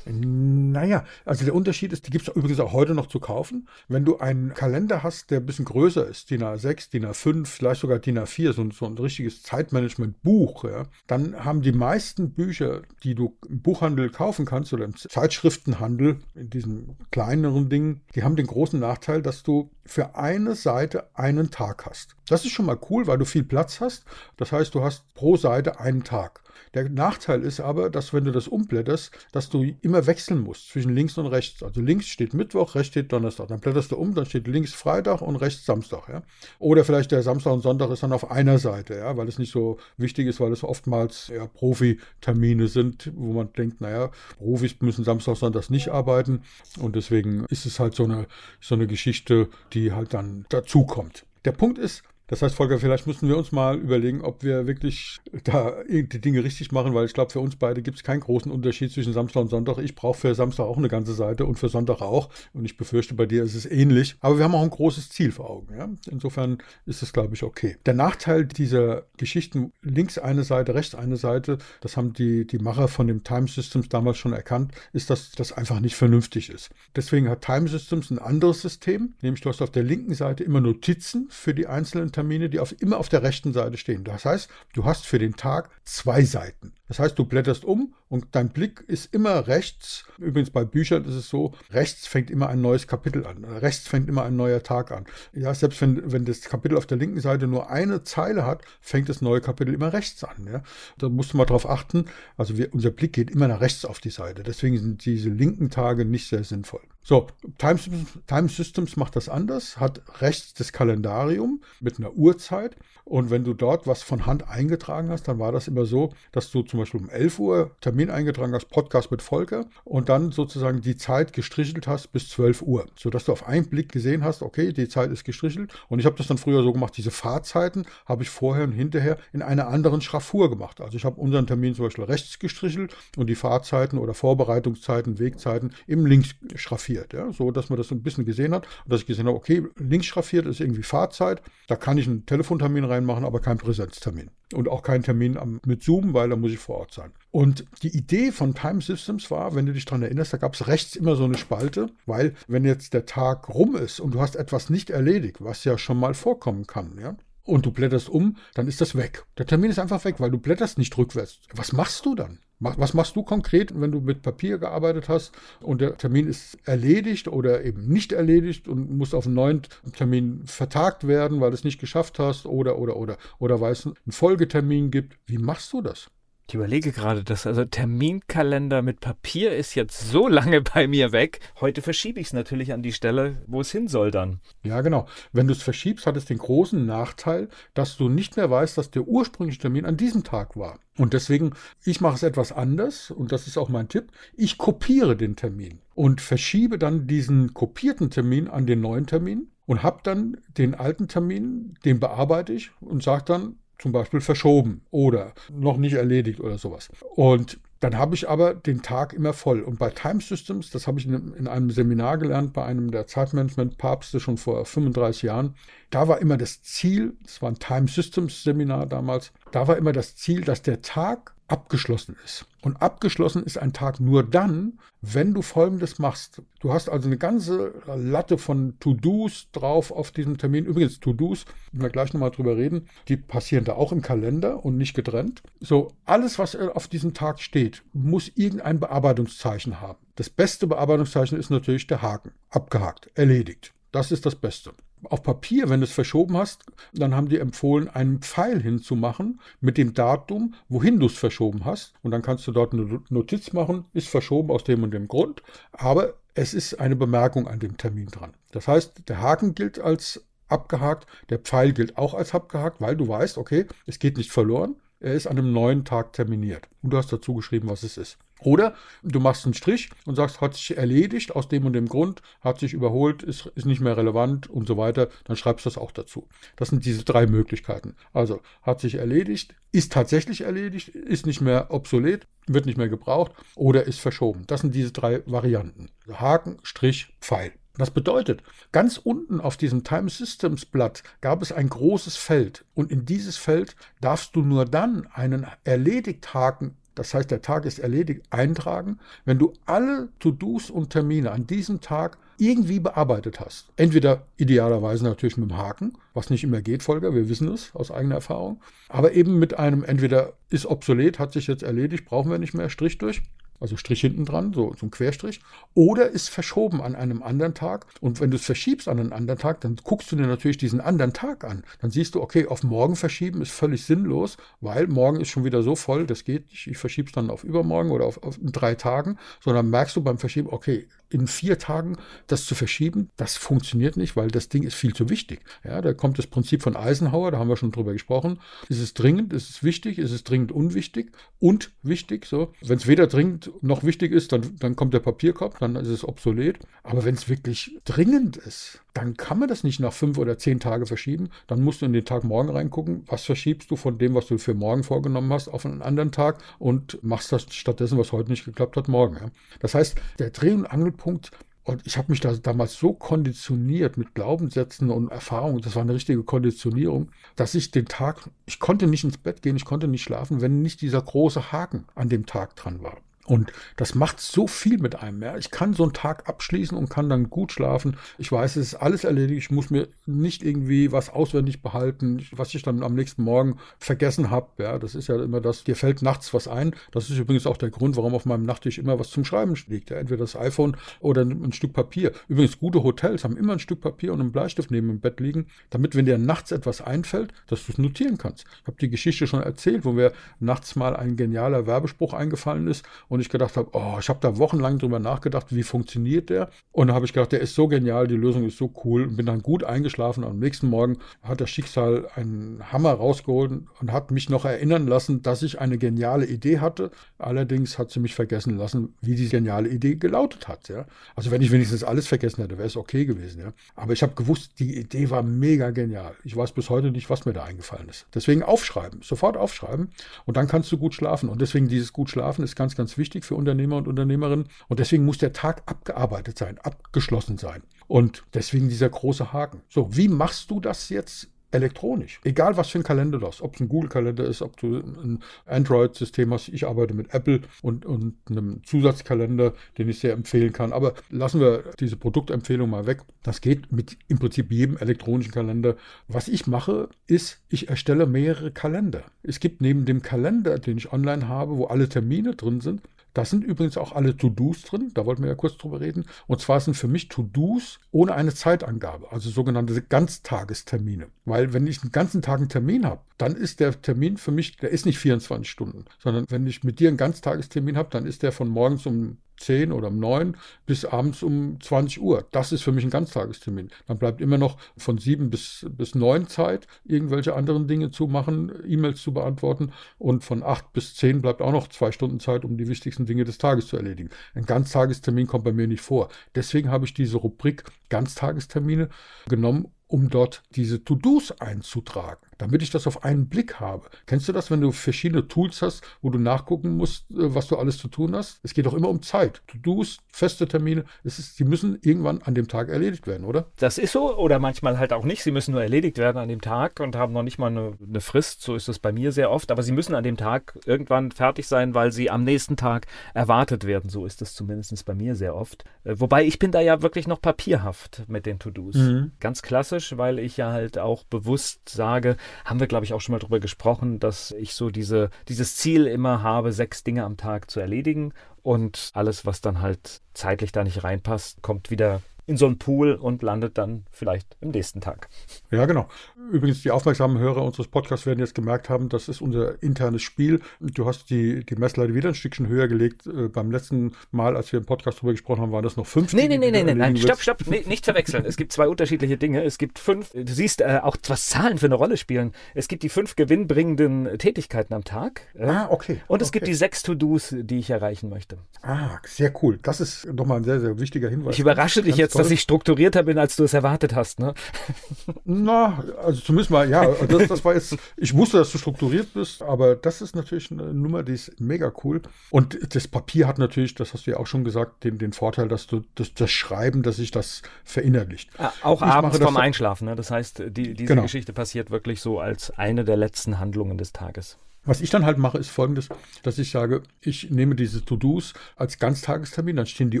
naja, 0.06 1.04
also 1.24 1.44
der 1.44 1.54
Unterschied 1.54 1.92
ist, 1.92 2.08
die 2.08 2.10
gibt 2.10 2.26
es 2.26 2.34
übrigens 2.34 2.58
auch 2.58 2.72
heute 2.72 2.94
noch 2.94 3.06
zu 3.06 3.20
kaufen. 3.20 3.68
Wenn 3.86 4.04
du 4.04 4.18
einen 4.18 4.54
Kalender 4.54 5.04
hast, 5.04 5.30
der 5.30 5.38
ein 5.38 5.46
bisschen 5.46 5.66
größer 5.66 6.04
ist, 6.04 6.28
DIN 6.28 6.42
A6, 6.42 6.90
DIN 6.90 7.11
A5, 7.12 7.46
vielleicht 7.46 7.80
sogar 7.80 7.98
DIN 7.98 8.18
A4, 8.18 8.52
so, 8.52 8.70
so 8.70 8.86
ein 8.86 8.98
richtiges 8.98 9.42
Zeitmanagement-Buch, 9.42 10.64
ja, 10.64 10.84
dann 11.06 11.44
haben 11.44 11.62
die 11.62 11.72
meisten 11.72 12.32
Bücher, 12.32 12.82
die 13.02 13.14
du 13.14 13.36
im 13.48 13.62
Buchhandel 13.62 14.10
kaufen 14.10 14.44
kannst 14.44 14.72
oder 14.72 14.84
im 14.84 14.96
Zeitschriftenhandel, 14.96 16.18
in 16.34 16.50
diesen 16.50 16.96
kleineren 17.10 17.68
Dingen, 17.68 18.02
die 18.14 18.22
haben 18.22 18.36
den 18.36 18.46
großen 18.46 18.80
Nachteil, 18.80 19.22
dass 19.22 19.42
du 19.42 19.70
für 19.84 20.16
eine 20.16 20.54
Seite 20.54 21.08
einen 21.14 21.50
Tag 21.50 21.86
hast. 21.86 22.16
Das 22.28 22.44
ist 22.44 22.52
schon 22.52 22.66
mal 22.66 22.78
cool, 22.90 23.06
weil 23.06 23.18
du 23.18 23.24
viel 23.24 23.44
Platz 23.44 23.80
hast. 23.80 24.04
Das 24.36 24.52
heißt, 24.52 24.74
du 24.74 24.82
hast 24.82 25.12
pro 25.14 25.36
Seite 25.36 25.80
einen 25.80 26.04
Tag. 26.04 26.42
Der 26.74 26.88
Nachteil 26.88 27.42
ist 27.42 27.60
aber, 27.60 27.90
dass 27.90 28.12
wenn 28.12 28.24
du 28.24 28.32
das 28.32 28.48
umblätterst, 28.48 29.10
dass 29.32 29.48
du 29.48 29.64
immer 29.82 30.06
wechseln 30.06 30.40
musst 30.40 30.70
zwischen 30.70 30.94
links 30.94 31.18
und 31.18 31.26
rechts. 31.26 31.62
Also 31.62 31.80
links 31.80 32.06
steht 32.06 32.34
Mittwoch, 32.34 32.74
rechts 32.74 32.88
steht 32.88 33.12
Donnerstag. 33.12 33.48
Dann 33.48 33.60
blätterst 33.60 33.92
du 33.92 33.96
um, 33.96 34.14
dann 34.14 34.26
steht 34.26 34.46
links 34.46 34.72
Freitag 34.72 35.22
und 35.22 35.36
rechts 35.36 35.64
Samstag. 35.64 36.08
Ja? 36.08 36.22
Oder 36.58 36.84
vielleicht 36.84 37.12
der 37.12 37.22
Samstag 37.22 37.52
und 37.52 37.62
Sonntag 37.62 37.90
ist 37.90 38.02
dann 38.02 38.12
auf 38.12 38.30
einer 38.30 38.58
Seite, 38.58 38.94
ja? 38.94 39.16
weil 39.16 39.28
es 39.28 39.38
nicht 39.38 39.52
so 39.52 39.78
wichtig 39.96 40.26
ist, 40.26 40.40
weil 40.40 40.52
es 40.52 40.64
oftmals 40.64 41.28
ja, 41.28 41.46
Profi-Termine 41.46 42.68
sind, 42.68 43.10
wo 43.14 43.32
man 43.32 43.52
denkt, 43.52 43.80
naja, 43.80 44.10
Profis 44.38 44.76
müssen 44.80 45.04
Samstag, 45.04 45.36
Sonntag 45.36 45.70
nicht 45.70 45.88
arbeiten. 45.88 46.42
Und 46.78 46.96
deswegen 46.96 47.44
ist 47.46 47.66
es 47.66 47.80
halt 47.80 47.94
so 47.94 48.04
eine, 48.04 48.26
so 48.60 48.74
eine 48.74 48.86
Geschichte, 48.86 49.48
die 49.72 49.92
halt 49.92 50.14
dann 50.14 50.46
dazukommt. 50.48 51.26
Der 51.44 51.52
Punkt 51.52 51.78
ist, 51.78 52.02
das 52.32 52.40
heißt, 52.40 52.54
Volker, 52.54 52.78
vielleicht 52.78 53.06
müssen 53.06 53.28
wir 53.28 53.36
uns 53.36 53.52
mal 53.52 53.76
überlegen, 53.78 54.22
ob 54.22 54.42
wir 54.42 54.66
wirklich 54.66 55.20
da 55.44 55.76
die 55.86 56.18
Dinge 56.18 56.42
richtig 56.42 56.72
machen, 56.72 56.94
weil 56.94 57.04
ich 57.04 57.12
glaube, 57.12 57.30
für 57.30 57.40
uns 57.40 57.56
beide 57.56 57.82
gibt 57.82 57.98
es 57.98 58.04
keinen 58.04 58.20
großen 58.20 58.50
Unterschied 58.50 58.90
zwischen 58.90 59.12
Samstag 59.12 59.42
und 59.42 59.48
Sonntag. 59.50 59.76
Ich 59.76 59.94
brauche 59.94 60.18
für 60.18 60.34
Samstag 60.34 60.64
auch 60.64 60.78
eine 60.78 60.88
ganze 60.88 61.12
Seite 61.12 61.44
und 61.44 61.58
für 61.58 61.68
Sonntag 61.68 62.00
auch. 62.00 62.30
Und 62.54 62.64
ich 62.64 62.78
befürchte, 62.78 63.12
bei 63.12 63.26
dir 63.26 63.42
ist 63.42 63.54
es 63.54 63.66
ähnlich. 63.66 64.16
Aber 64.20 64.38
wir 64.38 64.44
haben 64.44 64.54
auch 64.54 64.62
ein 64.62 64.70
großes 64.70 65.10
Ziel 65.10 65.30
vor 65.30 65.50
Augen. 65.50 65.76
Ja? 65.76 65.90
Insofern 66.10 66.56
ist 66.86 67.02
es, 67.02 67.12
glaube 67.12 67.34
ich, 67.34 67.42
okay. 67.42 67.76
Der 67.84 67.92
Nachteil 67.92 68.46
dieser 68.46 69.02
Geschichten, 69.18 69.70
links 69.82 70.16
eine 70.16 70.42
Seite, 70.42 70.74
rechts 70.74 70.94
eine 70.94 71.18
Seite, 71.18 71.58
das 71.82 71.98
haben 71.98 72.14
die, 72.14 72.46
die 72.46 72.60
Macher 72.60 72.88
von 72.88 73.08
dem 73.08 73.24
Time 73.24 73.46
Systems 73.46 73.90
damals 73.90 74.16
schon 74.16 74.32
erkannt, 74.32 74.72
ist, 74.94 75.10
dass 75.10 75.32
das 75.32 75.52
einfach 75.52 75.80
nicht 75.80 75.96
vernünftig 75.96 76.48
ist. 76.48 76.70
Deswegen 76.96 77.28
hat 77.28 77.44
Time 77.44 77.68
Systems 77.68 78.10
ein 78.10 78.18
anderes 78.18 78.62
System, 78.62 79.16
nämlich 79.20 79.42
du 79.42 79.50
hast 79.50 79.60
auf 79.60 79.70
der 79.70 79.82
linken 79.82 80.14
Seite 80.14 80.44
immer 80.44 80.62
Notizen 80.62 81.26
für 81.28 81.52
die 81.52 81.66
einzelnen 81.66 82.10
Termine 82.10 82.21
Termine, 82.22 82.48
die 82.48 82.60
auf, 82.60 82.72
immer 82.80 82.98
auf 82.98 83.08
der 83.08 83.24
rechten 83.24 83.52
Seite 83.52 83.76
stehen. 83.76 84.04
Das 84.04 84.24
heißt, 84.24 84.48
du 84.74 84.84
hast 84.84 85.06
für 85.06 85.18
den 85.18 85.34
Tag 85.34 85.70
zwei 85.84 86.22
Seiten. 86.22 86.72
Das 86.86 87.00
heißt, 87.00 87.18
du 87.18 87.24
blätterst 87.24 87.64
um 87.64 87.94
und 88.08 88.26
dein 88.32 88.50
Blick 88.50 88.84
ist 88.86 89.12
immer 89.12 89.48
rechts. 89.48 90.04
Übrigens 90.18 90.50
bei 90.50 90.64
Büchern 90.64 91.04
ist 91.04 91.14
es 91.14 91.28
so, 91.28 91.52
rechts 91.72 92.06
fängt 92.06 92.30
immer 92.30 92.48
ein 92.48 92.60
neues 92.60 92.86
Kapitel 92.86 93.26
an. 93.26 93.44
Rechts 93.44 93.88
fängt 93.88 94.08
immer 94.08 94.22
ein 94.22 94.36
neuer 94.36 94.62
Tag 94.62 94.92
an. 94.92 95.06
Ja, 95.32 95.52
selbst 95.52 95.80
wenn, 95.80 96.12
wenn 96.12 96.24
das 96.24 96.42
Kapitel 96.42 96.78
auf 96.78 96.86
der 96.86 96.98
linken 96.98 97.20
Seite 97.20 97.48
nur 97.48 97.70
eine 97.70 98.04
Zeile 98.04 98.46
hat, 98.46 98.62
fängt 98.80 99.08
das 99.08 99.20
neue 99.20 99.40
Kapitel 99.40 99.74
immer 99.74 99.92
rechts 99.92 100.22
an. 100.22 100.46
Ja? 100.46 100.62
Da 100.98 101.08
musst 101.08 101.32
du 101.32 101.38
mal 101.38 101.46
drauf 101.46 101.68
achten. 101.68 102.04
Also 102.36 102.56
wir, 102.56 102.72
unser 102.72 102.90
Blick 102.92 103.14
geht 103.14 103.32
immer 103.32 103.48
nach 103.48 103.60
rechts 103.60 103.84
auf 103.84 103.98
die 103.98 104.10
Seite. 104.10 104.44
Deswegen 104.44 104.78
sind 104.78 105.04
diese 105.04 105.30
linken 105.30 105.70
Tage 105.70 106.04
nicht 106.04 106.28
sehr 106.28 106.44
sinnvoll. 106.44 106.82
So, 107.04 107.26
Time, 107.58 107.80
Time 108.28 108.48
Systems 108.48 108.96
macht 108.96 109.16
das 109.16 109.28
anders, 109.28 109.80
hat 109.80 110.02
rechts 110.20 110.54
das 110.54 110.72
Kalendarium 110.72 111.60
mit 111.80 111.98
einer 111.98 112.12
Uhrzeit. 112.12 112.76
Und 113.04 113.30
wenn 113.30 113.42
du 113.42 113.54
dort 113.54 113.88
was 113.88 114.04
von 114.04 114.26
Hand 114.26 114.48
eingetragen 114.48 115.08
hast, 115.08 115.26
dann 115.26 115.40
war 115.40 115.50
das 115.50 115.66
immer 115.66 115.84
so, 115.84 116.12
dass 116.30 116.52
du 116.52 116.62
zum 116.62 116.78
Beispiel 116.78 117.00
um 117.00 117.10
11 117.10 117.40
Uhr 117.40 117.72
Termin 117.80 118.08
eingetragen 118.08 118.54
hast, 118.54 118.68
Podcast 118.68 119.10
mit 119.10 119.20
Volker, 119.20 119.66
und 119.82 120.08
dann 120.08 120.30
sozusagen 120.30 120.80
die 120.80 120.96
Zeit 120.96 121.32
gestrichelt 121.32 121.88
hast 121.88 122.12
bis 122.12 122.28
12 122.30 122.62
Uhr, 122.62 122.86
sodass 122.94 123.24
du 123.24 123.32
auf 123.32 123.48
einen 123.48 123.66
Blick 123.66 123.90
gesehen 123.90 124.22
hast, 124.22 124.40
okay, 124.40 124.72
die 124.72 124.88
Zeit 124.88 125.10
ist 125.10 125.24
gestrichelt. 125.24 125.72
Und 125.88 125.98
ich 125.98 126.06
habe 126.06 126.14
das 126.16 126.28
dann 126.28 126.38
früher 126.38 126.62
so 126.62 126.72
gemacht, 126.72 126.96
diese 126.96 127.10
Fahrzeiten 127.10 127.84
habe 128.06 128.22
ich 128.22 128.30
vorher 128.30 128.62
und 128.62 128.72
hinterher 128.72 129.18
in 129.32 129.42
einer 129.42 129.66
anderen 129.66 130.02
Schraffur 130.02 130.48
gemacht. 130.48 130.80
Also 130.80 130.96
ich 130.96 131.04
habe 131.04 131.20
unseren 131.20 131.48
Termin 131.48 131.74
zum 131.74 131.86
Beispiel 131.86 132.04
rechts 132.04 132.38
gestrichelt 132.38 132.94
und 133.16 133.26
die 133.26 133.34
Fahrzeiten 133.34 133.98
oder 133.98 134.14
Vorbereitungszeiten, 134.14 135.18
Wegzeiten 135.18 135.72
im 135.88 136.06
links 136.06 136.36
schraffiert 136.54 136.91
schraffiert, 136.92 137.12
ja, 137.12 137.32
so 137.32 137.50
dass 137.50 137.70
man 137.70 137.76
das 137.76 137.90
ein 137.90 138.02
bisschen 138.02 138.24
gesehen 138.24 138.54
hat 138.54 138.66
und 138.84 138.92
dass 138.92 139.00
ich 139.00 139.06
gesehen 139.06 139.26
habe, 139.26 139.36
okay, 139.36 139.62
links 139.76 140.06
schraffiert 140.06 140.46
ist 140.46 140.60
irgendwie 140.60 140.82
Fahrzeit, 140.82 141.42
da 141.68 141.76
kann 141.76 141.98
ich 141.98 142.06
einen 142.06 142.26
Telefontermin 142.26 142.84
reinmachen, 142.84 143.24
aber 143.24 143.40
keinen 143.40 143.58
Präsenztermin 143.58 144.30
und 144.54 144.68
auch 144.68 144.82
keinen 144.82 145.02
Termin 145.02 145.38
mit 145.64 145.82
Zoom, 145.82 146.14
weil 146.14 146.28
da 146.28 146.36
muss 146.36 146.52
ich 146.52 146.58
vor 146.58 146.78
Ort 146.78 146.92
sein. 146.92 147.12
Und 147.30 147.64
die 147.82 147.96
Idee 147.96 148.32
von 148.32 148.54
Time 148.54 148.82
Systems 148.82 149.30
war, 149.30 149.54
wenn 149.54 149.66
du 149.66 149.72
dich 149.72 149.84
daran 149.84 150.02
erinnerst, 150.02 150.32
da 150.32 150.36
gab 150.36 150.54
es 150.54 150.66
rechts 150.66 150.96
immer 150.96 151.16
so 151.16 151.24
eine 151.24 151.38
Spalte, 151.38 151.88
weil 152.06 152.34
wenn 152.48 152.64
jetzt 152.64 152.92
der 152.92 153.06
Tag 153.06 153.48
rum 153.48 153.76
ist 153.76 154.00
und 154.00 154.14
du 154.14 154.20
hast 154.20 154.36
etwas 154.36 154.70
nicht 154.70 154.90
erledigt, 154.90 155.38
was 155.40 155.64
ja 155.64 155.78
schon 155.78 155.98
mal 155.98 156.14
vorkommen 156.14 156.66
kann, 156.66 156.98
ja, 157.00 157.16
und 157.44 157.66
du 157.66 157.72
blätterst 157.72 158.08
um, 158.08 158.36
dann 158.54 158.68
ist 158.68 158.80
das 158.80 158.96
weg. 158.96 159.24
Der 159.38 159.46
Termin 159.46 159.70
ist 159.70 159.78
einfach 159.78 160.04
weg, 160.04 160.16
weil 160.18 160.30
du 160.30 160.38
blätterst 160.38 160.78
nicht 160.78 160.96
rückwärts. 160.96 161.40
Was 161.54 161.72
machst 161.72 162.06
du 162.06 162.14
dann? 162.14 162.38
Was 162.64 162.94
machst 162.94 163.16
du 163.16 163.24
konkret, 163.24 163.72
wenn 163.74 163.90
du 163.90 164.00
mit 164.00 164.22
Papier 164.22 164.58
gearbeitet 164.58 165.08
hast 165.08 165.32
und 165.60 165.80
der 165.80 165.96
Termin 165.96 166.28
ist 166.28 166.58
erledigt 166.64 167.26
oder 167.26 167.64
eben 167.64 167.88
nicht 167.88 168.12
erledigt 168.12 168.68
und 168.68 168.96
muss 168.96 169.14
auf 169.14 169.26
einen 169.26 169.34
neuen 169.34 169.62
Termin 169.96 170.42
vertagt 170.46 171.08
werden, 171.08 171.40
weil 171.40 171.50
du 171.50 171.56
es 171.56 171.64
nicht 171.64 171.80
geschafft 171.80 172.20
hast 172.20 172.46
oder, 172.46 172.78
oder, 172.78 172.96
oder, 172.96 173.16
oder 173.40 173.60
weil 173.60 173.72
es 173.72 173.84
einen 173.84 173.96
Folgetermin 174.10 174.92
gibt? 174.92 175.18
Wie 175.26 175.38
machst 175.38 175.72
du 175.72 175.82
das? 175.82 176.08
Ich 176.48 176.54
überlege 176.54 176.92
gerade, 176.92 177.24
dass 177.24 177.46
also 177.46 177.64
Terminkalender 177.64 178.82
mit 178.82 179.00
Papier 179.00 179.56
ist 179.56 179.74
jetzt 179.74 180.10
so 180.10 180.28
lange 180.28 180.60
bei 180.74 180.86
mir 180.86 181.12
weg. 181.12 181.40
Heute 181.60 181.82
verschiebe 181.82 182.20
ich 182.20 182.28
es 182.28 182.32
natürlich 182.32 182.72
an 182.72 182.82
die 182.82 182.92
Stelle, 182.92 183.42
wo 183.46 183.60
es 183.60 183.70
hin 183.70 183.88
soll 183.88 184.10
dann. 184.10 184.40
Ja, 184.62 184.80
genau. 184.80 185.06
Wenn 185.32 185.46
du 185.46 185.52
es 185.52 185.62
verschiebst, 185.62 186.06
hat 186.06 186.16
es 186.16 186.24
den 186.24 186.38
großen 186.38 186.84
Nachteil, 186.84 187.48
dass 187.74 187.96
du 187.96 188.08
nicht 188.08 188.36
mehr 188.36 188.50
weißt, 188.50 188.76
dass 188.76 188.90
der 188.90 189.06
ursprüngliche 189.06 189.60
Termin 189.60 189.86
an 189.86 189.96
diesem 189.96 190.24
Tag 190.24 190.56
war. 190.56 190.78
Und 190.98 191.14
deswegen, 191.14 191.52
ich 191.84 192.00
mache 192.00 192.16
es 192.16 192.22
etwas 192.22 192.52
anders 192.52 193.10
und 193.10 193.32
das 193.32 193.46
ist 193.46 193.56
auch 193.56 193.70
mein 193.70 193.88
Tipp. 193.88 194.10
Ich 194.36 194.58
kopiere 194.58 195.16
den 195.16 195.36
Termin 195.36 195.80
und 195.94 196.20
verschiebe 196.20 196.78
dann 196.78 197.06
diesen 197.06 197.54
kopierten 197.54 198.10
Termin 198.10 198.48
an 198.48 198.66
den 198.66 198.80
neuen 198.80 199.06
Termin 199.06 199.48
und 199.66 199.82
habe 199.82 200.00
dann 200.02 200.36
den 200.58 200.74
alten 200.74 201.08
Termin, 201.08 201.78
den 201.84 201.98
bearbeite 201.98 202.52
ich 202.52 202.72
und 202.80 203.02
sage 203.02 203.24
dann, 203.24 203.56
zum 203.82 203.90
Beispiel 203.92 204.20
verschoben 204.20 204.82
oder 204.92 205.32
noch 205.52 205.76
nicht 205.76 205.94
erledigt 205.94 206.40
oder 206.40 206.56
sowas. 206.56 206.88
Und 207.16 207.58
dann 207.80 207.98
habe 207.98 208.14
ich 208.14 208.28
aber 208.28 208.54
den 208.54 208.80
Tag 208.80 209.12
immer 209.12 209.32
voll. 209.32 209.60
Und 209.60 209.80
bei 209.80 209.90
Time 209.90 210.20
Systems, 210.20 210.70
das 210.70 210.86
habe 210.86 211.00
ich 211.00 211.06
in, 211.06 211.34
in 211.34 211.48
einem 211.48 211.68
Seminar 211.72 212.16
gelernt, 212.16 212.52
bei 212.52 212.64
einem 212.64 212.92
der 212.92 213.08
Zeitmanagement-Papste 213.08 214.20
schon 214.20 214.36
vor 214.36 214.64
35 214.64 215.22
Jahren, 215.22 215.56
da 215.90 216.06
war 216.06 216.20
immer 216.20 216.36
das 216.36 216.62
Ziel, 216.62 217.16
das 217.24 217.42
war 217.42 217.50
ein 217.50 217.58
Time 217.58 217.88
Systems 217.88 218.44
Seminar 218.44 218.86
damals, 218.86 219.32
da 219.50 219.66
war 219.66 219.76
immer 219.76 219.92
das 219.92 220.14
Ziel, 220.14 220.42
dass 220.42 220.62
der 220.62 220.80
Tag 220.80 221.34
abgeschlossen 221.52 222.16
ist. 222.24 222.46
Und 222.62 222.80
abgeschlossen 222.80 223.44
ist 223.44 223.58
ein 223.58 223.74
Tag 223.74 224.00
nur 224.00 224.22
dann, 224.22 224.78
wenn 225.02 225.34
du 225.34 225.42
Folgendes 225.42 225.98
machst. 225.98 226.40
Du 226.60 226.72
hast 226.72 226.88
also 226.88 227.08
eine 227.08 227.18
ganze 227.18 227.74
Latte 227.94 228.38
von 228.38 228.78
To-Dos 228.80 229.48
drauf 229.52 229.90
auf 229.90 230.12
diesem 230.12 230.38
Termin. 230.38 230.64
Übrigens, 230.64 230.98
To-Dos, 230.98 231.44
wenn 231.70 231.82
wir 231.82 231.90
gleich 231.90 232.14
nochmal 232.14 232.30
drüber 232.30 232.56
reden, 232.56 232.88
die 233.08 233.18
passieren 233.18 233.66
da 233.66 233.74
auch 233.74 233.92
im 233.92 234.00
Kalender 234.00 234.64
und 234.64 234.78
nicht 234.78 234.94
getrennt. 234.94 235.42
So, 235.60 235.92
alles, 236.06 236.38
was 236.38 236.56
auf 236.56 236.88
diesem 236.88 237.12
Tag 237.12 237.38
steht, 237.40 237.82
muss 237.92 238.32
irgendein 238.34 238.80
Bearbeitungszeichen 238.80 239.82
haben. 239.82 239.98
Das 240.14 240.30
beste 240.30 240.66
Bearbeitungszeichen 240.66 241.38
ist 241.38 241.50
natürlich 241.50 241.86
der 241.86 242.00
Haken. 242.00 242.32
Abgehakt, 242.48 243.10
erledigt. 243.14 243.74
Das 243.90 244.10
ist 244.10 244.24
das 244.24 244.36
Beste 244.36 244.72
auf 245.04 245.22
Papier, 245.22 245.68
wenn 245.68 245.80
du 245.80 245.84
es 245.84 245.92
verschoben 245.92 246.36
hast, 246.36 246.64
dann 246.92 247.14
haben 247.14 247.28
die 247.28 247.38
empfohlen, 247.38 247.88
einen 247.88 248.20
Pfeil 248.20 248.62
hinzumachen 248.62 249.40
mit 249.60 249.78
dem 249.78 249.94
Datum, 249.94 250.54
wohin 250.68 251.00
du 251.00 251.06
es 251.06 251.18
verschoben 251.18 251.64
hast. 251.64 251.94
Und 252.02 252.10
dann 252.10 252.22
kannst 252.22 252.46
du 252.46 252.52
dort 252.52 252.72
eine 252.72 253.02
Notiz 253.08 253.52
machen, 253.52 253.84
ist 253.92 254.08
verschoben 254.08 254.50
aus 254.50 254.64
dem 254.64 254.82
und 254.82 254.92
dem 254.92 255.08
Grund. 255.08 255.42
Aber 255.72 256.14
es 256.34 256.54
ist 256.54 256.74
eine 256.80 256.96
Bemerkung 256.96 257.46
an 257.46 257.58
dem 257.58 257.76
Termin 257.76 258.06
dran. 258.06 258.34
Das 258.52 258.68
heißt, 258.68 259.08
der 259.08 259.20
Haken 259.20 259.54
gilt 259.54 259.78
als 259.78 260.24
abgehakt, 260.48 261.06
der 261.30 261.38
Pfeil 261.38 261.72
gilt 261.72 261.96
auch 261.96 262.14
als 262.14 262.34
abgehakt, 262.34 262.80
weil 262.80 262.96
du 262.96 263.08
weißt, 263.08 263.38
okay, 263.38 263.66
es 263.86 263.98
geht 263.98 264.16
nicht 264.16 264.30
verloren, 264.30 264.76
er 265.02 265.14
ist 265.14 265.26
an 265.26 265.38
einem 265.38 265.52
neuen 265.52 265.84
Tag 265.84 266.12
terminiert. 266.12 266.68
Und 266.82 266.92
du 266.92 266.96
hast 266.96 267.12
dazu 267.12 267.34
geschrieben, 267.34 267.68
was 267.68 267.82
es 267.82 267.96
ist. 267.96 268.18
Oder 268.44 268.74
du 269.02 269.20
machst 269.20 269.44
einen 269.44 269.54
Strich 269.54 269.90
und 270.04 270.16
sagst, 270.16 270.40
hat 270.40 270.54
sich 270.54 270.76
erledigt, 270.76 271.34
aus 271.34 271.48
dem 271.48 271.64
und 271.64 271.74
dem 271.74 271.88
Grund, 271.88 272.22
hat 272.40 272.58
sich 272.58 272.72
überholt, 272.72 273.22
ist, 273.22 273.46
ist 273.54 273.66
nicht 273.66 273.80
mehr 273.80 273.96
relevant 273.96 274.50
und 274.50 274.66
so 274.66 274.76
weiter, 274.76 275.08
dann 275.24 275.36
schreibst 275.36 275.64
du 275.64 275.70
das 275.70 275.78
auch 275.78 275.92
dazu. 275.92 276.28
Das 276.56 276.68
sind 276.68 276.84
diese 276.84 277.04
drei 277.04 277.26
Möglichkeiten. 277.26 277.94
Also 278.12 278.40
hat 278.62 278.80
sich 278.80 278.96
erledigt, 278.96 279.54
ist 279.70 279.92
tatsächlich 279.92 280.42
erledigt, 280.42 280.88
ist 280.88 281.26
nicht 281.26 281.40
mehr 281.40 281.68
obsolet, 281.70 282.26
wird 282.46 282.66
nicht 282.66 282.78
mehr 282.78 282.88
gebraucht 282.88 283.32
oder 283.54 283.84
ist 283.84 284.00
verschoben. 284.00 284.44
Das 284.46 284.60
sind 284.60 284.74
diese 284.74 284.92
drei 284.92 285.22
Varianten. 285.26 285.90
Haken, 286.12 286.58
Strich, 286.62 287.14
Pfeil. 287.20 287.52
Das 287.78 287.90
bedeutet, 287.90 288.42
ganz 288.70 288.98
unten 288.98 289.40
auf 289.40 289.56
diesem 289.56 289.82
Time 289.82 290.10
Systems 290.10 290.66
Blatt 290.66 291.02
gab 291.20 291.40
es 291.40 291.52
ein 291.52 291.68
großes 291.68 292.16
Feld. 292.16 292.64
Und 292.74 292.90
in 292.90 293.06
dieses 293.06 293.36
Feld 293.36 293.76
darfst 294.00 294.36
du 294.36 294.42
nur 294.42 294.66
dann 294.66 295.06
einen 295.14 295.46
erledigt 295.64 296.34
Haken 296.34 296.76
das 296.94 297.14
heißt, 297.14 297.30
der 297.30 297.40
Tag 297.40 297.64
ist 297.64 297.78
erledigt, 297.78 298.22
eintragen, 298.30 298.98
wenn 299.24 299.38
du 299.38 299.54
alle 299.64 300.08
To-Dos 300.18 300.70
und 300.70 300.90
Termine 300.90 301.30
an 301.30 301.46
diesem 301.46 301.80
Tag 301.80 302.18
irgendwie 302.36 302.80
bearbeitet 302.80 303.40
hast. 303.40 303.70
Entweder 303.76 304.26
idealerweise 304.36 305.04
natürlich 305.04 305.36
mit 305.36 305.50
dem 305.50 305.56
Haken, 305.56 305.94
was 306.12 306.28
nicht 306.28 306.44
immer 306.44 306.60
geht, 306.60 306.82
Volker, 306.82 307.14
wir 307.14 307.28
wissen 307.28 307.48
es 307.48 307.74
aus 307.74 307.90
eigener 307.90 308.16
Erfahrung, 308.16 308.60
aber 308.88 309.12
eben 309.12 309.38
mit 309.38 309.58
einem 309.58 309.84
entweder 309.84 310.34
ist 310.50 310.66
obsolet, 310.66 311.18
hat 311.18 311.32
sich 311.32 311.46
jetzt 311.46 311.62
erledigt, 311.62 312.04
brauchen 312.04 312.30
wir 312.30 312.38
nicht 312.38 312.54
mehr, 312.54 312.68
Strich 312.68 312.98
durch, 312.98 313.22
also 313.62 313.76
Strich 313.76 314.00
hinten 314.00 314.24
dran, 314.24 314.52
so, 314.52 314.74
so 314.78 314.86
ein 314.86 314.90
Querstrich, 314.90 315.40
oder 315.74 316.08
ist 316.10 316.28
verschoben 316.28 316.82
an 316.82 316.94
einem 316.94 317.22
anderen 317.22 317.54
Tag. 317.54 317.86
Und 318.00 318.20
wenn 318.20 318.30
du 318.30 318.36
es 318.36 318.44
verschiebst 318.44 318.88
an 318.88 318.98
einen 318.98 319.12
anderen 319.12 319.38
Tag, 319.38 319.60
dann 319.60 319.76
guckst 319.82 320.10
du 320.10 320.16
dir 320.16 320.26
natürlich 320.26 320.58
diesen 320.58 320.80
anderen 320.80 321.12
Tag 321.12 321.44
an. 321.44 321.62
Dann 321.80 321.90
siehst 321.90 322.14
du, 322.14 322.20
okay, 322.20 322.46
auf 322.46 322.62
morgen 322.62 322.96
verschieben 322.96 323.40
ist 323.40 323.52
völlig 323.52 323.84
sinnlos, 323.84 324.36
weil 324.60 324.88
morgen 324.88 325.20
ist 325.20 325.28
schon 325.28 325.44
wieder 325.44 325.62
so 325.62 325.76
voll, 325.76 326.06
das 326.06 326.24
geht 326.24 326.50
nicht. 326.50 326.66
Ich 326.66 326.76
verschiebe 326.76 327.06
es 327.06 327.12
dann 327.12 327.30
auf 327.30 327.44
übermorgen 327.44 327.90
oder 327.92 328.04
auf, 328.04 328.22
auf 328.22 328.38
drei 328.42 328.74
Tagen, 328.74 329.16
sondern 329.40 329.70
merkst 329.70 329.96
du 329.96 330.02
beim 330.02 330.18
Verschieben, 330.18 330.48
okay, 330.50 330.88
in 331.12 331.26
vier 331.26 331.58
Tagen 331.58 331.96
das 332.26 332.46
zu 332.46 332.54
verschieben, 332.54 333.10
das 333.16 333.36
funktioniert 333.36 333.96
nicht, 333.96 334.16
weil 334.16 334.28
das 334.28 334.48
Ding 334.48 334.62
ist 334.62 334.74
viel 334.74 334.94
zu 334.94 335.08
wichtig. 335.08 335.40
Ja, 335.64 335.80
da 335.80 335.92
kommt 335.94 336.18
das 336.18 336.26
Prinzip 336.26 336.62
von 336.62 336.76
Eisenhower, 336.76 337.30
da 337.30 337.38
haben 337.38 337.48
wir 337.48 337.56
schon 337.56 337.72
drüber 337.72 337.92
gesprochen. 337.92 338.38
Ist 338.68 338.80
es 338.80 338.94
dringend, 338.94 339.32
ist 339.32 339.50
es 339.50 339.62
wichtig, 339.62 339.98
ist 339.98 340.12
es 340.12 340.24
dringend 340.24 340.52
unwichtig 340.52 341.12
und 341.38 341.70
wichtig, 341.82 342.26
so. 342.26 342.52
Wenn 342.60 342.78
es 342.78 342.86
weder 342.86 343.06
dringend 343.06 343.50
noch 343.60 343.84
wichtig 343.84 344.12
ist, 344.12 344.32
dann, 344.32 344.56
dann 344.58 344.76
kommt 344.76 344.94
der 344.94 345.00
Papierkorb, 345.00 345.58
dann 345.58 345.76
ist 345.76 345.88
es 345.88 346.06
obsolet. 346.06 346.58
Aber 346.82 347.04
wenn 347.04 347.14
es 347.14 347.28
wirklich 347.28 347.78
dringend 347.84 348.36
ist, 348.36 348.80
dann 348.94 349.16
kann 349.16 349.38
man 349.38 349.48
das 349.48 349.64
nicht 349.64 349.80
nach 349.80 349.92
fünf 349.92 350.18
oder 350.18 350.38
zehn 350.38 350.60
Tage 350.60 350.86
verschieben. 350.86 351.30
Dann 351.46 351.62
musst 351.62 351.82
du 351.82 351.86
in 351.86 351.92
den 351.92 352.04
Tag 352.04 352.24
morgen 352.24 352.50
reingucken, 352.50 353.04
was 353.06 353.24
verschiebst 353.24 353.70
du 353.70 353.76
von 353.76 353.98
dem, 353.98 354.14
was 354.14 354.26
du 354.26 354.38
für 354.38 354.54
morgen 354.54 354.84
vorgenommen 354.84 355.32
hast, 355.32 355.48
auf 355.48 355.64
einen 355.64 355.82
anderen 355.82 356.12
Tag 356.12 356.38
und 356.58 357.02
machst 357.02 357.32
das 357.32 357.46
stattdessen, 357.54 357.98
was 357.98 358.12
heute 358.12 358.30
nicht 358.30 358.44
geklappt 358.44 358.76
hat, 358.76 358.88
morgen. 358.88 359.16
Ja. 359.16 359.30
Das 359.60 359.74
heißt, 359.74 359.96
der 360.18 360.30
Dreh- 360.30 360.52
und 360.52 360.66
Angelpunkt 360.66 361.30
und 361.64 361.86
ich 361.86 361.96
habe 361.96 362.10
mich 362.10 362.20
da 362.20 362.32
damals 362.32 362.74
so 362.74 362.92
konditioniert 362.92 363.96
mit 363.96 364.14
Glaubenssätzen 364.14 364.90
und 364.90 365.12
Erfahrungen, 365.12 365.60
das 365.60 365.76
war 365.76 365.82
eine 365.82 365.94
richtige 365.94 366.24
Konditionierung, 366.24 367.10
dass 367.36 367.54
ich 367.54 367.70
den 367.70 367.86
Tag, 367.86 368.28
ich 368.46 368.58
konnte 368.58 368.88
nicht 368.88 369.04
ins 369.04 369.18
Bett 369.18 369.42
gehen, 369.42 369.56
ich 369.56 369.64
konnte 369.64 369.86
nicht 369.86 370.02
schlafen, 370.02 370.40
wenn 370.40 370.62
nicht 370.62 370.80
dieser 370.80 371.00
große 371.00 371.52
Haken 371.52 371.84
an 371.94 372.08
dem 372.08 372.26
Tag 372.26 372.56
dran 372.56 372.82
war. 372.82 372.98
Und 373.24 373.52
das 373.76 373.94
macht 373.94 374.18
so 374.20 374.48
viel 374.48 374.78
mit 374.78 375.00
einem. 375.00 375.22
Ja. 375.22 375.36
Ich 375.36 375.52
kann 375.52 375.74
so 375.74 375.84
einen 375.84 375.92
Tag 375.92 376.28
abschließen 376.28 376.76
und 376.76 376.90
kann 376.90 377.08
dann 377.08 377.30
gut 377.30 377.52
schlafen. 377.52 377.96
Ich 378.18 378.32
weiß, 378.32 378.56
es 378.56 378.68
ist 378.68 378.74
alles 378.74 379.04
erledigt. 379.04 379.38
Ich 379.44 379.50
muss 379.50 379.70
mir 379.70 379.86
nicht 380.06 380.42
irgendwie 380.42 380.90
was 380.90 381.08
auswendig 381.08 381.62
behalten, 381.62 382.26
was 382.32 382.52
ich 382.52 382.62
dann 382.62 382.82
am 382.82 382.96
nächsten 382.96 383.22
Morgen 383.22 383.58
vergessen 383.78 384.30
habe. 384.30 384.48
Ja, 384.58 384.78
das 384.78 384.96
ist 384.96 385.06
ja 385.06 385.22
immer 385.22 385.40
das, 385.40 385.62
dir 385.62 385.76
fällt 385.76 386.02
nachts 386.02 386.34
was 386.34 386.48
ein. 386.48 386.74
Das 386.90 387.10
ist 387.10 387.18
übrigens 387.18 387.46
auch 387.46 387.56
der 387.56 387.70
Grund, 387.70 387.96
warum 387.96 388.14
auf 388.14 388.26
meinem 388.26 388.44
Nachttisch 388.44 388.78
immer 388.78 388.98
was 388.98 389.10
zum 389.10 389.24
Schreiben 389.24 389.54
liegt. 389.68 389.90
Ja. 389.90 389.98
Entweder 389.98 390.18
das 390.18 390.34
iPhone 390.34 390.76
oder 390.98 391.22
ein 391.22 391.52
Stück 391.52 391.74
Papier. 391.74 392.10
Übrigens, 392.26 392.58
gute 392.58 392.82
Hotels 392.82 393.22
haben 393.22 393.36
immer 393.36 393.52
ein 393.52 393.60
Stück 393.60 393.80
Papier 393.80 394.12
und 394.12 394.20
einen 394.20 394.32
Bleistift 394.32 394.72
neben 394.72 394.88
dem 394.88 395.00
Bett 395.00 395.20
liegen, 395.20 395.46
damit, 395.70 395.94
wenn 395.94 396.06
dir 396.06 396.18
nachts 396.18 396.50
etwas 396.50 396.80
einfällt, 396.80 397.32
dass 397.46 397.66
du 397.66 397.72
es 397.72 397.78
notieren 397.78 398.18
kannst. 398.18 398.46
Ich 398.62 398.66
habe 398.66 398.78
die 398.80 398.90
Geschichte 398.90 399.28
schon 399.28 399.42
erzählt, 399.42 399.84
wo 399.84 399.92
mir 399.92 400.12
nachts 400.40 400.74
mal 400.74 400.96
ein 400.96 401.16
genialer 401.16 401.68
Werbespruch 401.68 402.14
eingefallen 402.14 402.66
ist 402.66 402.84
und 403.12 403.20
ich 403.20 403.28
gedacht 403.28 403.58
habe, 403.58 403.68
oh, 403.74 403.98
ich 404.00 404.08
habe 404.08 404.20
da 404.22 404.38
wochenlang 404.38 404.78
drüber 404.78 404.98
nachgedacht, 404.98 405.54
wie 405.54 405.64
funktioniert 405.64 406.30
der? 406.30 406.48
Und 406.70 406.86
da 406.86 406.94
habe 406.94 407.04
ich 407.04 407.12
gedacht, 407.12 407.30
der 407.30 407.40
ist 407.40 407.54
so 407.54 407.68
genial, 407.68 408.06
die 408.06 408.16
Lösung 408.16 408.46
ist 408.46 408.56
so 408.56 408.72
cool 408.84 409.02
und 409.02 409.16
bin 409.18 409.26
dann 409.26 409.42
gut 409.42 409.64
eingeschlafen. 409.64 410.24
Am 410.24 410.38
nächsten 410.38 410.66
Morgen 410.66 410.96
hat 411.22 411.42
das 411.42 411.50
Schicksal 411.50 412.08
einen 412.14 412.72
Hammer 412.72 412.94
rausgeholt 412.94 413.64
und 413.78 413.92
hat 413.92 414.12
mich 414.12 414.30
noch 414.30 414.46
erinnern 414.46 414.86
lassen, 414.86 415.20
dass 415.20 415.42
ich 415.42 415.60
eine 415.60 415.76
geniale 415.76 416.24
Idee 416.24 416.60
hatte. 416.60 416.90
Allerdings 417.18 417.78
hat 417.78 417.90
sie 417.90 418.00
mich 418.00 418.14
vergessen 418.14 418.56
lassen, 418.56 418.94
wie 419.02 419.14
die 419.14 419.28
geniale 419.28 419.68
Idee 419.68 419.96
gelautet 419.96 420.48
hat. 420.48 420.70
Ja? 420.70 420.86
Also 421.14 421.30
wenn 421.30 421.42
ich 421.42 421.50
wenigstens 421.50 421.84
alles 421.84 422.08
vergessen 422.08 422.40
hätte, 422.40 422.56
wäre 422.56 422.66
es 422.66 422.78
okay 422.78 423.04
gewesen. 423.04 423.40
Ja? 423.40 423.52
Aber 423.74 423.92
ich 423.92 424.02
habe 424.02 424.14
gewusst, 424.14 424.52
die 424.58 424.78
Idee 424.78 425.10
war 425.10 425.22
mega 425.22 425.68
genial. 425.68 426.14
Ich 426.24 426.34
weiß 426.34 426.52
bis 426.52 426.70
heute 426.70 426.90
nicht, 426.90 427.10
was 427.10 427.26
mir 427.26 427.34
da 427.34 427.44
eingefallen 427.44 427.90
ist. 427.90 428.06
Deswegen 428.14 428.42
aufschreiben, 428.42 429.02
sofort 429.02 429.36
aufschreiben 429.36 429.90
und 430.24 430.38
dann 430.38 430.48
kannst 430.48 430.72
du 430.72 430.78
gut 430.78 430.94
schlafen. 430.94 431.28
Und 431.28 431.42
deswegen 431.42 431.68
dieses 431.68 431.92
gut 431.92 432.08
schlafen 432.08 432.42
ist 432.42 432.56
ganz, 432.56 432.74
ganz 432.74 432.96
wichtig 432.96 433.01
für 433.24 433.34
Unternehmer 433.34 433.76
und 433.76 433.88
Unternehmerinnen. 433.88 434.48
Und 434.68 434.80
deswegen 434.80 435.04
muss 435.04 435.18
der 435.18 435.32
Tag 435.32 435.62
abgearbeitet 435.66 436.38
sein, 436.38 436.58
abgeschlossen 436.58 437.38
sein. 437.38 437.62
Und 437.88 438.24
deswegen 438.34 438.68
dieser 438.68 438.88
große 438.88 439.32
Haken. 439.32 439.62
So, 439.68 439.96
wie 439.96 440.08
machst 440.08 440.50
du 440.50 440.60
das 440.60 440.88
jetzt 440.88 441.31
elektronisch. 441.52 442.20
Egal, 442.24 442.56
was 442.56 442.70
für 442.70 442.78
ein 442.78 442.84
Kalender 442.84 443.18
du 443.18 443.26
hast. 443.26 443.42
Ob 443.42 443.54
es 443.54 443.60
ein 443.60 443.68
Google-Kalender 443.68 444.24
ist, 444.24 444.42
ob 444.42 444.56
du 444.56 444.76
ein 444.76 445.22
Android-System 445.46 446.32
hast. 446.32 446.48
Ich 446.48 446.66
arbeite 446.66 446.94
mit 446.94 447.14
Apple 447.14 447.42
und, 447.62 447.86
und 447.86 448.16
einem 448.28 448.62
Zusatzkalender, 448.64 449.54
den 449.78 449.88
ich 449.88 450.00
sehr 450.00 450.12
empfehlen 450.12 450.52
kann. 450.52 450.72
Aber 450.72 450.94
lassen 451.10 451.40
wir 451.40 451.64
diese 451.78 451.96
Produktempfehlung 451.96 452.68
mal 452.68 452.86
weg. 452.86 453.02
Das 453.22 453.40
geht 453.40 453.70
mit 453.70 453.96
im 454.08 454.18
Prinzip 454.18 454.50
jedem 454.50 454.76
elektronischen 454.78 455.32
Kalender. 455.32 455.76
Was 456.08 456.28
ich 456.28 456.46
mache, 456.46 456.88
ist, 457.06 457.40
ich 457.48 457.68
erstelle 457.68 458.06
mehrere 458.06 458.50
Kalender. 458.50 459.04
Es 459.22 459.38
gibt 459.38 459.60
neben 459.60 459.84
dem 459.84 460.02
Kalender, 460.02 460.58
den 460.58 460.78
ich 460.78 460.92
online 460.92 461.28
habe, 461.28 461.56
wo 461.56 461.66
alle 461.66 461.88
Termine 461.88 462.34
drin 462.34 462.60
sind, 462.60 462.82
da 463.14 463.24
sind 463.24 463.44
übrigens 463.44 463.76
auch 463.76 463.92
alle 463.92 464.16
To-Dos 464.16 464.62
drin, 464.62 464.90
da 464.94 465.04
wollten 465.04 465.22
wir 465.22 465.28
ja 465.28 465.34
kurz 465.34 465.56
drüber 465.56 465.80
reden. 465.80 466.06
Und 466.26 466.40
zwar 466.40 466.60
sind 466.60 466.74
für 466.74 466.88
mich 466.88 467.08
To-Dos 467.08 467.78
ohne 467.90 468.14
eine 468.14 468.34
Zeitangabe, 468.34 469.12
also 469.12 469.30
sogenannte 469.30 469.82
Ganztagestermine. 469.82 471.08
Weil 471.24 471.52
wenn 471.52 471.66
ich 471.66 471.82
einen 471.82 471.92
ganzen 471.92 472.22
Tag 472.22 472.38
einen 472.38 472.48
Termin 472.48 472.86
habe, 472.86 473.02
dann 473.18 473.36
ist 473.36 473.60
der 473.60 473.80
Termin 473.80 474.16
für 474.16 474.32
mich, 474.32 474.56
der 474.56 474.70
ist 474.70 474.86
nicht 474.86 474.98
24 474.98 475.48
Stunden, 475.48 475.84
sondern 475.98 476.26
wenn 476.28 476.46
ich 476.46 476.64
mit 476.64 476.80
dir 476.80 476.88
einen 476.88 476.96
Ganztagestermin 476.96 477.76
habe, 477.76 477.90
dann 477.90 478.06
ist 478.06 478.22
der 478.22 478.32
von 478.32 478.48
morgens 478.48 478.86
um 478.86 479.18
10 479.42 479.72
oder 479.72 479.88
um 479.88 479.98
9 479.98 480.36
bis 480.66 480.84
abends 480.84 481.22
um 481.22 481.60
20 481.60 482.00
Uhr. 482.00 482.26
Das 482.30 482.52
ist 482.52 482.62
für 482.62 482.72
mich 482.72 482.84
ein 482.84 482.90
Ganztagestermin. 482.90 483.70
Dann 483.86 483.98
bleibt 483.98 484.20
immer 484.20 484.38
noch 484.38 484.56
von 484.76 484.98
7 484.98 485.30
bis, 485.30 485.66
bis 485.70 485.94
9 485.94 486.28
Zeit, 486.28 486.66
irgendwelche 486.84 487.34
anderen 487.34 487.68
Dinge 487.68 487.90
zu 487.90 488.06
machen, 488.06 488.52
E-Mails 488.66 489.02
zu 489.02 489.12
beantworten. 489.12 489.72
Und 489.98 490.24
von 490.24 490.42
8 490.42 490.72
bis 490.72 490.94
10 490.94 491.22
bleibt 491.22 491.42
auch 491.42 491.52
noch 491.52 491.68
zwei 491.68 491.92
Stunden 491.92 492.20
Zeit, 492.20 492.44
um 492.44 492.56
die 492.56 492.68
wichtigsten 492.68 493.06
Dinge 493.06 493.24
des 493.24 493.38
Tages 493.38 493.66
zu 493.66 493.76
erledigen. 493.76 494.10
Ein 494.34 494.46
Ganztagestermin 494.46 495.26
kommt 495.26 495.44
bei 495.44 495.52
mir 495.52 495.66
nicht 495.66 495.82
vor. 495.82 496.08
Deswegen 496.34 496.70
habe 496.70 496.84
ich 496.84 496.94
diese 496.94 497.18
Rubrik 497.18 497.64
Ganztagestermine 497.88 498.88
genommen, 499.28 499.68
um 499.86 500.08
dort 500.08 500.42
diese 500.54 500.82
To-Dos 500.82 501.32
einzutragen 501.40 502.26
damit 502.42 502.60
ich 502.60 502.70
das 502.70 502.88
auf 502.88 503.04
einen 503.04 503.28
Blick 503.28 503.60
habe. 503.60 503.88
Kennst 504.06 504.28
du 504.28 504.32
das, 504.32 504.50
wenn 504.50 504.60
du 504.60 504.72
verschiedene 504.72 505.28
Tools 505.28 505.62
hast, 505.62 505.84
wo 506.02 506.10
du 506.10 506.18
nachgucken 506.18 506.76
musst, 506.76 507.08
äh, 507.12 507.34
was 507.34 507.46
du 507.46 507.56
alles 507.56 507.78
zu 507.78 507.86
tun 507.86 508.16
hast? 508.16 508.40
Es 508.42 508.52
geht 508.52 508.66
doch 508.66 508.74
immer 508.74 508.88
um 508.88 509.00
Zeit. 509.00 509.42
To-Dos, 509.46 509.98
feste 510.08 510.48
Termine, 510.48 510.84
es 511.04 511.20
ist, 511.20 511.38
die 511.38 511.44
müssen 511.44 511.78
irgendwann 511.82 512.20
an 512.22 512.34
dem 512.34 512.48
Tag 512.48 512.68
erledigt 512.68 513.06
werden, 513.06 513.24
oder? 513.24 513.46
Das 513.58 513.78
ist 513.78 513.92
so 513.92 514.16
oder 514.16 514.40
manchmal 514.40 514.78
halt 514.78 514.92
auch 514.92 515.04
nicht. 515.04 515.22
Sie 515.22 515.30
müssen 515.30 515.52
nur 515.52 515.62
erledigt 515.62 515.98
werden 515.98 516.18
an 516.18 516.28
dem 516.28 516.40
Tag 516.40 516.80
und 516.80 516.96
haben 516.96 517.12
noch 517.12 517.22
nicht 517.22 517.38
mal 517.38 517.46
eine, 517.46 517.74
eine 517.86 518.00
Frist. 518.00 518.42
So 518.42 518.56
ist 518.56 518.68
es 518.68 518.80
bei 518.80 518.90
mir 518.90 519.12
sehr 519.12 519.30
oft. 519.30 519.52
Aber 519.52 519.62
sie 519.62 519.72
müssen 519.72 519.94
an 519.94 520.02
dem 520.02 520.16
Tag 520.16 520.58
irgendwann 520.66 521.12
fertig 521.12 521.46
sein, 521.46 521.74
weil 521.74 521.92
sie 521.92 522.10
am 522.10 522.24
nächsten 522.24 522.56
Tag 522.56 522.86
erwartet 523.14 523.66
werden. 523.66 523.88
So 523.88 524.04
ist 524.04 524.20
es 524.20 524.34
zumindest 524.34 524.84
bei 524.84 524.94
mir 524.94 525.14
sehr 525.14 525.36
oft. 525.36 525.64
Äh, 525.84 525.94
wobei 525.98 526.24
ich 526.24 526.40
bin 526.40 526.50
da 526.50 526.60
ja 526.60 526.82
wirklich 526.82 527.06
noch 527.06 527.20
papierhaft 527.20 528.02
mit 528.08 528.26
den 528.26 528.40
To-Dos. 528.40 528.74
Mhm. 528.74 529.12
Ganz 529.20 529.42
klassisch, 529.42 529.96
weil 529.96 530.18
ich 530.18 530.36
ja 530.36 530.50
halt 530.50 530.78
auch 530.78 531.04
bewusst 531.04 531.68
sage, 531.68 532.16
haben 532.44 532.60
wir, 532.60 532.66
glaube 532.66 532.84
ich, 532.84 532.92
auch 532.92 533.00
schon 533.00 533.12
mal 533.12 533.18
drüber 533.18 533.40
gesprochen, 533.40 533.98
dass 533.98 534.30
ich 534.32 534.54
so 534.54 534.70
diese, 534.70 535.10
dieses 535.28 535.56
Ziel 535.56 535.86
immer 535.86 536.22
habe, 536.22 536.52
sechs 536.52 536.84
Dinge 536.84 537.04
am 537.04 537.16
Tag 537.16 537.50
zu 537.50 537.60
erledigen. 537.60 538.12
Und 538.42 538.90
alles, 538.94 539.24
was 539.24 539.40
dann 539.40 539.60
halt 539.60 540.00
zeitlich 540.14 540.52
da 540.52 540.64
nicht 540.64 540.82
reinpasst, 540.82 541.42
kommt 541.42 541.70
wieder 541.70 542.02
in 542.26 542.36
so 542.36 542.46
einen 542.46 542.58
Pool 542.58 542.94
und 542.94 543.22
landet 543.22 543.58
dann 543.58 543.84
vielleicht 543.90 544.36
im 544.40 544.50
nächsten 544.50 544.80
Tag. 544.80 545.08
Ja, 545.50 545.66
genau. 545.66 545.88
Übrigens, 546.30 546.62
die 546.62 546.70
aufmerksamen 546.70 547.18
Hörer 547.18 547.42
unseres 547.42 547.68
Podcasts 547.68 548.06
werden 548.06 548.20
jetzt 548.20 548.34
gemerkt 548.34 548.68
haben, 548.68 548.88
das 548.88 549.08
ist 549.08 549.20
unser 549.20 549.62
internes 549.62 550.02
Spiel. 550.02 550.40
Du 550.60 550.86
hast 550.86 551.10
die, 551.10 551.44
die 551.44 551.56
Messlatte 551.56 551.94
wieder 551.94 552.10
ein 552.10 552.14
Stückchen 552.14 552.46
höher 552.46 552.68
gelegt. 552.68 553.06
Äh, 553.06 553.28
beim 553.28 553.50
letzten 553.50 553.92
Mal, 554.10 554.36
als 554.36 554.52
wir 554.52 554.60
im 554.60 554.66
Podcast 554.66 554.98
darüber 554.98 555.12
gesprochen 555.12 555.42
haben, 555.42 555.52
waren 555.52 555.64
das 555.64 555.76
noch 555.76 555.86
fünf. 555.86 556.12
Nee, 556.12 556.28
nee, 556.28 556.38
nee, 556.38 556.50
nee, 556.50 556.62
nee, 556.62 556.74
nein, 556.74 556.96
stopp, 556.96 557.20
stopp, 557.20 557.38
nee, 557.46 557.64
nicht 557.66 557.84
verwechseln. 557.84 558.24
es 558.24 558.36
gibt 558.36 558.52
zwei 558.52 558.68
unterschiedliche 558.68 559.16
Dinge. 559.16 559.42
Es 559.42 559.58
gibt 559.58 559.78
fünf, 559.78 560.10
du 560.12 560.32
siehst 560.32 560.60
äh, 560.60 560.80
auch, 560.82 560.96
was 561.08 561.26
Zahlen 561.26 561.58
für 561.58 561.66
eine 561.66 561.74
Rolle 561.74 561.96
spielen. 561.96 562.32
Es 562.54 562.68
gibt 562.68 562.82
die 562.82 562.88
fünf 562.88 563.16
gewinnbringenden 563.16 564.18
Tätigkeiten 564.18 564.74
am 564.74 564.84
Tag. 564.84 565.22
Äh, 565.34 565.46
ah, 565.46 565.68
okay. 565.70 566.00
Und 566.06 566.22
es 566.22 566.28
okay. 566.28 566.38
gibt 566.38 566.48
die 566.48 566.54
sechs 566.54 566.82
To-Dos, 566.82 567.34
die 567.36 567.58
ich 567.58 567.70
erreichen 567.70 568.08
möchte. 568.08 568.38
Ah, 568.62 568.98
sehr 569.06 569.32
cool. 569.42 569.58
Das 569.62 569.80
ist 569.80 570.06
nochmal 570.12 570.38
ein 570.38 570.44
sehr, 570.44 570.60
sehr 570.60 570.78
wichtiger 570.78 571.08
Hinweis. 571.08 571.34
Ich 571.34 571.40
überrasche 571.40 571.82
dich 571.82 571.96
jetzt, 571.96 572.11
toll. 572.12 572.22
dass 572.22 572.30
ich 572.30 572.40
strukturierter 572.40 573.02
bin, 573.02 573.18
als 573.18 573.36
du 573.36 573.44
es 573.44 573.54
erwartet 573.54 573.94
hast, 573.94 574.18
ne? 574.18 574.34
Na, 575.24 575.84
also 576.02 576.20
zumindest 576.20 576.50
mal, 576.50 576.68
ja, 576.68 576.86
das, 577.08 577.28
das 577.28 577.44
war 577.44 577.54
jetzt, 577.54 577.76
ich 577.96 578.14
wusste, 578.14 578.38
dass 578.38 578.52
du 578.52 578.58
strukturiert 578.58 579.14
bist, 579.14 579.42
aber 579.42 579.74
das 579.76 580.02
ist 580.02 580.16
natürlich 580.16 580.50
eine 580.50 580.74
Nummer, 580.74 581.02
die 581.02 581.12
ist 581.12 581.40
mega 581.40 581.72
cool. 581.84 582.02
Und 582.30 582.74
das 582.74 582.88
Papier 582.88 583.26
hat 583.26 583.38
natürlich, 583.38 583.74
das 583.74 583.92
hast 583.92 584.06
du 584.06 584.12
ja 584.12 584.16
auch 584.18 584.26
schon 584.26 584.44
gesagt, 584.44 584.84
den, 584.84 584.98
den 584.98 585.12
Vorteil, 585.12 585.48
dass 585.48 585.66
du 585.66 585.82
das, 585.94 586.14
das 586.14 586.30
Schreiben, 586.30 586.82
dass 586.82 586.96
sich 586.96 587.10
das 587.10 587.42
verinnerlicht. 587.64 588.30
Auch 588.62 588.82
ich 588.82 588.88
abends 588.88 589.18
vorm 589.18 589.36
Einschlafen, 589.36 589.86
ne? 589.86 589.96
Das 589.96 590.10
heißt, 590.10 590.42
die, 590.48 590.74
diese 590.74 590.88
genau. 590.88 591.02
Geschichte 591.02 591.32
passiert 591.32 591.70
wirklich 591.70 592.00
so 592.00 592.20
als 592.20 592.50
eine 592.50 592.84
der 592.84 592.96
letzten 592.96 593.38
Handlungen 593.38 593.78
des 593.78 593.92
Tages. 593.92 594.38
Was 594.64 594.80
ich 594.80 594.90
dann 594.90 595.04
halt 595.04 595.18
mache, 595.18 595.38
ist 595.38 595.48
folgendes, 595.48 595.88
dass 596.22 596.38
ich 596.38 596.52
sage, 596.52 596.82
ich 597.00 597.30
nehme 597.30 597.56
diese 597.56 597.84
To-Dos 597.84 598.32
als 598.54 598.78
Ganztagestermin, 598.78 599.56
dann 599.56 599.66
stehen 599.66 599.90
die 599.90 600.00